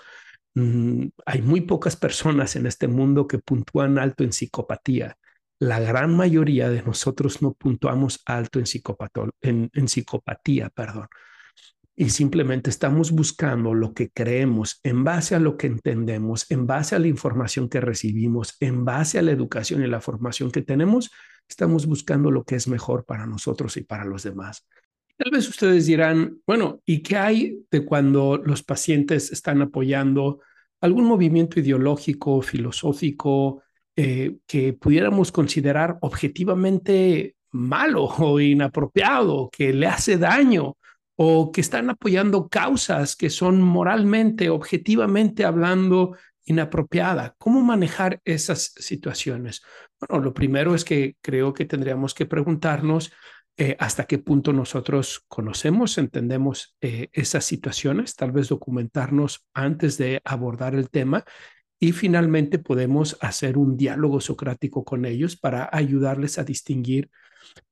Mm, 0.55 1.07
hay 1.27 1.43
muy 1.43 1.63
pocas 1.63 1.97
personas 1.97 2.55
en 2.55 2.67
este 2.67 2.87
mundo 2.87 3.27
que 3.27 3.41
puntúan 3.41 3.99
alto 3.99 4.23
en 4.23 4.33
psicopatía. 4.33 5.19
La 5.59 5.81
gran 5.81 6.17
mayoría 6.17 6.71
de 6.71 6.83
nosotros 6.83 7.43
no 7.43 7.55
puntuamos 7.55 8.23
alto 8.25 8.61
en, 8.61 8.67
en, 9.41 9.71
en 9.75 9.89
psicopatía, 9.89 10.71
perdón. 10.71 11.09
Y 11.97 12.11
simplemente 12.11 12.71
estamos 12.71 13.13
buscando 13.13 13.73
lo 13.73 13.95
que 13.95 14.11
creemos 14.11 14.81
en 14.83 15.05
base 15.05 15.37
a 15.37 15.41
lo 15.41 15.57
que 15.57 15.69
entendemos, 15.69 16.51
en 16.51 16.67
base 16.67 16.97
a 16.97 16.99
la 16.99 17.07
información 17.07 17.69
que 17.69 17.81
recibimos, 17.81 18.57
en 18.61 18.85
base 18.85 19.19
a 19.19 19.23
la 19.23 19.31
educación 19.31 19.83
y 19.83 19.87
la 19.87 20.01
formación 20.01 20.51
que 20.51 20.63
tenemos 20.63 21.11
estamos 21.49 21.87
buscando 21.87 22.31
lo 22.31 22.45
que 22.45 22.57
es 22.57 22.69
mejor 22.69 23.05
para 23.05 23.27
nosotros 23.27 23.77
y 23.77 23.83
para 23.83 24.05
los 24.05 24.23
demás. 24.23 24.67
Tal 25.17 25.31
vez 25.31 25.49
ustedes 25.49 25.87
dirán, 25.87 26.39
bueno, 26.47 26.81
¿y 26.85 27.03
qué 27.03 27.17
hay 27.17 27.59
de 27.71 27.85
cuando 27.85 28.39
los 28.45 28.63
pacientes 28.63 29.31
están 29.31 29.63
apoyando 29.63 30.41
algún 30.81 31.05
movimiento 31.05 31.61
ideológico, 31.61 32.43
filosófico, 32.43 33.63
eh, 33.97 34.39
que 34.47 34.73
pudiéramos 34.73 35.31
considerar 35.31 35.99
objetivamente 36.01 37.37
malo 37.53 38.05
o 38.05 38.41
inapropiado, 38.41 39.49
que 39.57 39.73
le 39.73 39.87
hace 39.87 40.19
daño, 40.19 40.77
o 41.17 41.53
que 41.53 41.61
están 41.61 41.91
apoyando 41.91 42.49
causas 42.49 43.17
que 43.17 43.31
son 43.31 43.63
moralmente, 43.63 44.51
objetivamente 44.51 45.45
hablando, 45.45 46.17
inapropiada. 46.45 47.35
¿Cómo 47.39 47.63
manejar 47.63 48.21
esas 48.25 48.73
situaciones? 48.77 49.63
Bueno, 50.01 50.25
lo 50.25 50.35
primero 50.35 50.75
es 50.75 50.85
que 50.85 51.17
creo 51.21 51.55
que 51.55 51.65
tendríamos 51.65 52.15
que 52.15 52.27
preguntarnos 52.27 53.13
eh, 53.57 53.77
hasta 53.79 54.05
qué 54.05 54.19
punto 54.19 54.53
nosotros 54.53 55.25
conocemos, 55.29 55.97
entendemos 55.97 56.77
eh, 56.81 57.09
esas 57.13 57.45
situaciones, 57.45 58.17
tal 58.17 58.33
vez 58.33 58.49
documentarnos 58.49 59.47
antes 59.55 59.97
de 59.97 60.21
abordar 60.25 60.75
el 60.75 60.91
tema 60.91 61.25
y 61.85 61.93
finalmente 61.93 62.59
podemos 62.59 63.19
hacer 63.21 63.59
un 63.59 63.77
diálogo 63.77 64.19
socrático 64.19 64.85
con 64.85 65.05
ellos 65.05 65.37
para 65.37 65.69
ayudarles 65.71 66.39
a 66.39 66.45
distinguir 66.45 67.11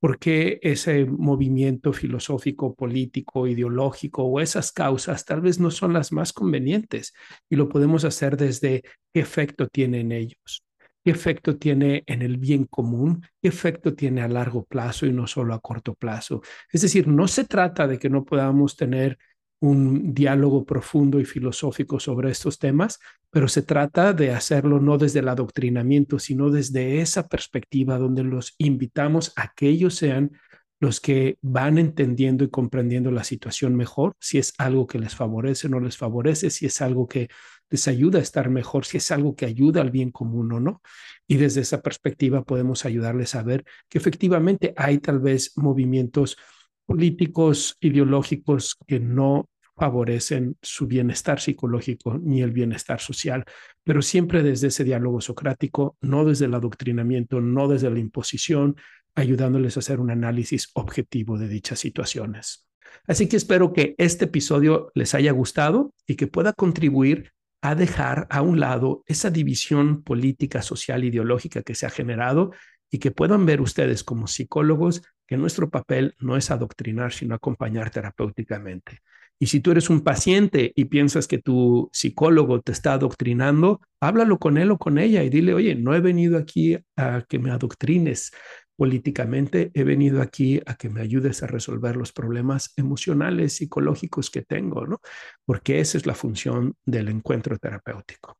por 0.00 0.18
qué 0.18 0.60
ese 0.62 1.06
movimiento 1.06 1.94
filosófico, 1.94 2.74
político, 2.74 3.46
ideológico 3.46 4.24
o 4.24 4.38
esas 4.40 4.70
causas 4.70 5.24
tal 5.24 5.40
vez 5.40 5.58
no 5.58 5.70
son 5.70 5.94
las 5.94 6.12
más 6.12 6.34
convenientes 6.34 7.14
y 7.48 7.56
lo 7.56 7.70
podemos 7.70 8.04
hacer 8.04 8.36
desde 8.36 8.82
qué 9.14 9.20
efecto 9.20 9.66
tiene 9.68 10.00
en 10.00 10.12
ellos 10.12 10.62
qué 11.02 11.10
efecto 11.10 11.56
tiene 11.56 12.04
en 12.06 12.22
el 12.22 12.36
bien 12.36 12.64
común, 12.64 13.26
qué 13.40 13.48
efecto 13.48 13.94
tiene 13.94 14.22
a 14.22 14.28
largo 14.28 14.64
plazo 14.64 15.04
y 15.04 15.12
no 15.12 15.26
solo 15.26 15.52
a 15.52 15.58
corto 15.58 15.94
plazo. 15.94 16.42
Es 16.70 16.82
decir, 16.82 17.08
no 17.08 17.26
se 17.26 17.42
trata 17.44 17.88
de 17.88 17.98
que 17.98 18.08
no 18.08 18.24
podamos 18.24 18.76
tener 18.76 19.18
un 19.62 20.12
diálogo 20.12 20.66
profundo 20.66 21.20
y 21.20 21.24
filosófico 21.24 22.00
sobre 22.00 22.32
estos 22.32 22.58
temas, 22.58 22.98
pero 23.30 23.46
se 23.46 23.62
trata 23.62 24.12
de 24.12 24.32
hacerlo 24.32 24.80
no 24.80 24.98
desde 24.98 25.20
el 25.20 25.28
adoctrinamiento, 25.28 26.18
sino 26.18 26.50
desde 26.50 27.00
esa 27.00 27.28
perspectiva 27.28 27.96
donde 27.96 28.24
los 28.24 28.56
invitamos 28.58 29.32
a 29.36 29.52
que 29.54 29.68
ellos 29.68 29.94
sean 29.94 30.32
los 30.80 31.00
que 31.00 31.38
van 31.42 31.78
entendiendo 31.78 32.42
y 32.42 32.50
comprendiendo 32.50 33.12
la 33.12 33.22
situación 33.22 33.76
mejor, 33.76 34.16
si 34.18 34.38
es 34.38 34.52
algo 34.58 34.88
que 34.88 34.98
les 34.98 35.14
favorece 35.14 35.68
o 35.68 35.70
no 35.70 35.78
les 35.78 35.96
favorece, 35.96 36.50
si 36.50 36.66
es 36.66 36.82
algo 36.82 37.06
que 37.06 37.28
les 37.70 37.86
ayuda 37.86 38.18
a 38.18 38.22
estar 38.22 38.50
mejor, 38.50 38.84
si 38.84 38.96
es 38.96 39.12
algo 39.12 39.36
que 39.36 39.46
ayuda 39.46 39.80
al 39.80 39.92
bien 39.92 40.10
común 40.10 40.50
o 40.50 40.58
no. 40.58 40.82
Y 41.28 41.36
desde 41.36 41.60
esa 41.60 41.82
perspectiva 41.82 42.42
podemos 42.42 42.84
ayudarles 42.84 43.36
a 43.36 43.44
ver 43.44 43.64
que 43.88 43.98
efectivamente 43.98 44.74
hay 44.76 44.98
tal 44.98 45.20
vez 45.20 45.52
movimientos 45.54 46.36
políticos, 46.84 47.76
ideológicos 47.80 48.76
que 48.88 48.98
no 48.98 49.48
favorecen 49.82 50.56
su 50.62 50.86
bienestar 50.86 51.40
psicológico 51.40 52.16
ni 52.16 52.40
el 52.40 52.52
bienestar 52.52 53.00
social, 53.00 53.44
pero 53.82 54.00
siempre 54.00 54.44
desde 54.44 54.68
ese 54.68 54.84
diálogo 54.84 55.20
socrático, 55.20 55.96
no 56.00 56.24
desde 56.24 56.44
el 56.44 56.54
adoctrinamiento, 56.54 57.40
no 57.40 57.66
desde 57.66 57.90
la 57.90 57.98
imposición, 57.98 58.76
ayudándoles 59.16 59.76
a 59.76 59.80
hacer 59.80 59.98
un 59.98 60.12
análisis 60.12 60.70
objetivo 60.74 61.36
de 61.36 61.48
dichas 61.48 61.80
situaciones. 61.80 62.68
Así 63.08 63.28
que 63.28 63.36
espero 63.36 63.72
que 63.72 63.96
este 63.98 64.26
episodio 64.26 64.92
les 64.94 65.16
haya 65.16 65.32
gustado 65.32 65.92
y 66.06 66.14
que 66.14 66.28
pueda 66.28 66.52
contribuir 66.52 67.32
a 67.60 67.74
dejar 67.74 68.28
a 68.30 68.40
un 68.40 68.60
lado 68.60 69.02
esa 69.08 69.30
división 69.30 70.04
política, 70.04 70.62
social, 70.62 71.02
ideológica 71.02 71.64
que 71.64 71.74
se 71.74 71.86
ha 71.86 71.90
generado 71.90 72.52
y 72.88 73.00
que 73.00 73.10
puedan 73.10 73.46
ver 73.46 73.60
ustedes 73.60 74.04
como 74.04 74.28
psicólogos 74.28 75.02
que 75.26 75.36
nuestro 75.36 75.70
papel 75.70 76.14
no 76.20 76.36
es 76.36 76.52
adoctrinar, 76.52 77.12
sino 77.12 77.34
acompañar 77.34 77.90
terapéuticamente. 77.90 79.00
Y 79.38 79.46
si 79.46 79.60
tú 79.60 79.72
eres 79.72 79.90
un 79.90 80.02
paciente 80.02 80.72
y 80.76 80.84
piensas 80.84 81.26
que 81.26 81.38
tu 81.38 81.90
psicólogo 81.92 82.60
te 82.60 82.70
está 82.72 82.92
adoctrinando, 82.92 83.80
háblalo 84.00 84.38
con 84.38 84.56
él 84.56 84.70
o 84.70 84.78
con 84.78 84.98
ella 84.98 85.24
y 85.24 85.30
dile, 85.30 85.52
oye, 85.52 85.74
no 85.74 85.94
he 85.94 86.00
venido 86.00 86.38
aquí 86.38 86.78
a 86.96 87.24
que 87.28 87.38
me 87.40 87.50
adoctrines, 87.50 88.30
políticamente, 88.76 89.70
he 89.74 89.84
venido 89.84 90.22
aquí 90.22 90.60
a 90.66 90.74
que 90.74 90.88
me 90.88 91.00
ayudes 91.00 91.42
a 91.42 91.46
resolver 91.46 91.96
los 91.96 92.12
problemas 92.12 92.72
emocionales, 92.76 93.54
psicológicos 93.54 94.30
que 94.30 94.42
tengo, 94.42 94.86
¿no? 94.86 95.00
Porque 95.44 95.80
esa 95.80 95.98
es 95.98 96.06
la 96.06 96.14
función 96.14 96.74
del 96.84 97.08
encuentro 97.08 97.58
terapéutico. 97.58 98.38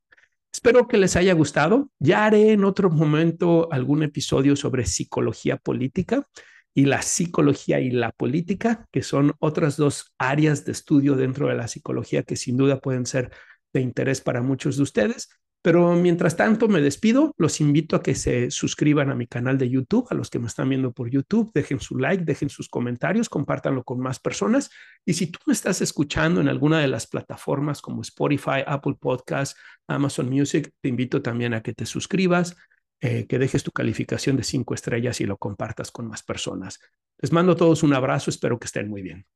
Espero 0.52 0.87
que 0.87 0.98
les 0.98 1.16
haya 1.16 1.33
gustado. 1.35 1.90
Ya 1.98 2.26
haré 2.26 2.52
en 2.52 2.64
otro 2.64 2.90
momento 2.90 3.68
algún 3.72 4.02
episodio 4.02 4.57
sobre 4.57 4.85
psicología 4.85 5.57
política 5.57 6.26
y 6.74 6.87
la 6.87 7.02
psicología 7.02 7.80
y 7.80 7.90
la 7.90 8.12
política, 8.12 8.87
que 8.90 9.02
son 9.02 9.32
otras 9.38 9.76
dos 9.76 10.14
áreas 10.18 10.64
de 10.64 10.72
estudio 10.72 11.16
dentro 11.16 11.48
de 11.48 11.54
la 11.54 11.68
psicología 11.68 12.22
que 12.22 12.37
sin 12.37 12.56
duda 12.56 12.80
pueden 12.80 13.06
ser 13.06 13.30
de 13.72 13.80
interés 13.80 14.20
para 14.20 14.42
muchos 14.42 14.76
de 14.76 14.82
ustedes. 14.82 15.28
Pero 15.64 15.94
mientras 15.94 16.37
tanto 16.37 16.66
me 16.66 16.80
despido, 16.80 17.32
los 17.38 17.61
invito 17.61 17.94
a 17.94 18.02
que 18.02 18.16
se 18.16 18.50
suscriban 18.50 19.11
a 19.11 19.14
mi 19.14 19.28
canal 19.28 19.58
de 19.58 19.70
YouTube, 19.70 20.08
a 20.11 20.14
los 20.14 20.28
que 20.28 20.40
me 20.40 20.48
están 20.48 20.68
viendo 20.68 20.92
por 20.92 21.08
YouTube, 21.08 21.52
dejen 21.54 21.78
su 21.78 21.96
like, 21.98 22.24
dejen 22.24 22.48
sus 22.50 22.68
comentarios, 22.68 23.28
compártanlo 23.28 23.85
con 23.85 24.00
más 24.00 24.18
personas. 24.18 24.70
Y 25.04 25.14
si 25.14 25.28
tú 25.28 25.38
me 25.46 25.52
estás 25.52 25.80
escuchando 25.80 26.40
en 26.40 26.48
alguna 26.48 26.80
de 26.80 26.88
las 26.88 27.06
plataformas 27.06 27.80
como 27.80 28.02
Spotify, 28.02 28.64
Apple 28.66 28.96
Podcasts, 28.98 29.56
Amazon 29.87 30.28
Music, 30.28 30.72
te 30.80 30.88
invito 30.88 31.22
también 31.22 31.54
a 31.54 31.62
que 31.62 31.72
te 31.72 31.87
suscribas, 31.87 32.56
eh, 33.04 33.26
que 33.26 33.40
dejes 33.40 33.64
tu 33.64 33.72
calificación 33.72 34.36
de 34.36 34.44
cinco 34.44 34.74
estrellas 34.74 35.20
y 35.20 35.26
lo 35.26 35.36
compartas 35.36 35.90
con 35.90 36.06
más 36.06 36.22
personas. 36.22 36.78
Les 37.18 37.32
mando 37.32 37.52
a 37.52 37.56
todos 37.56 37.82
un 37.82 37.94
abrazo, 37.94 38.30
espero 38.30 38.60
que 38.60 38.66
estén 38.66 38.88
muy 38.88 39.02
bien. 39.02 39.26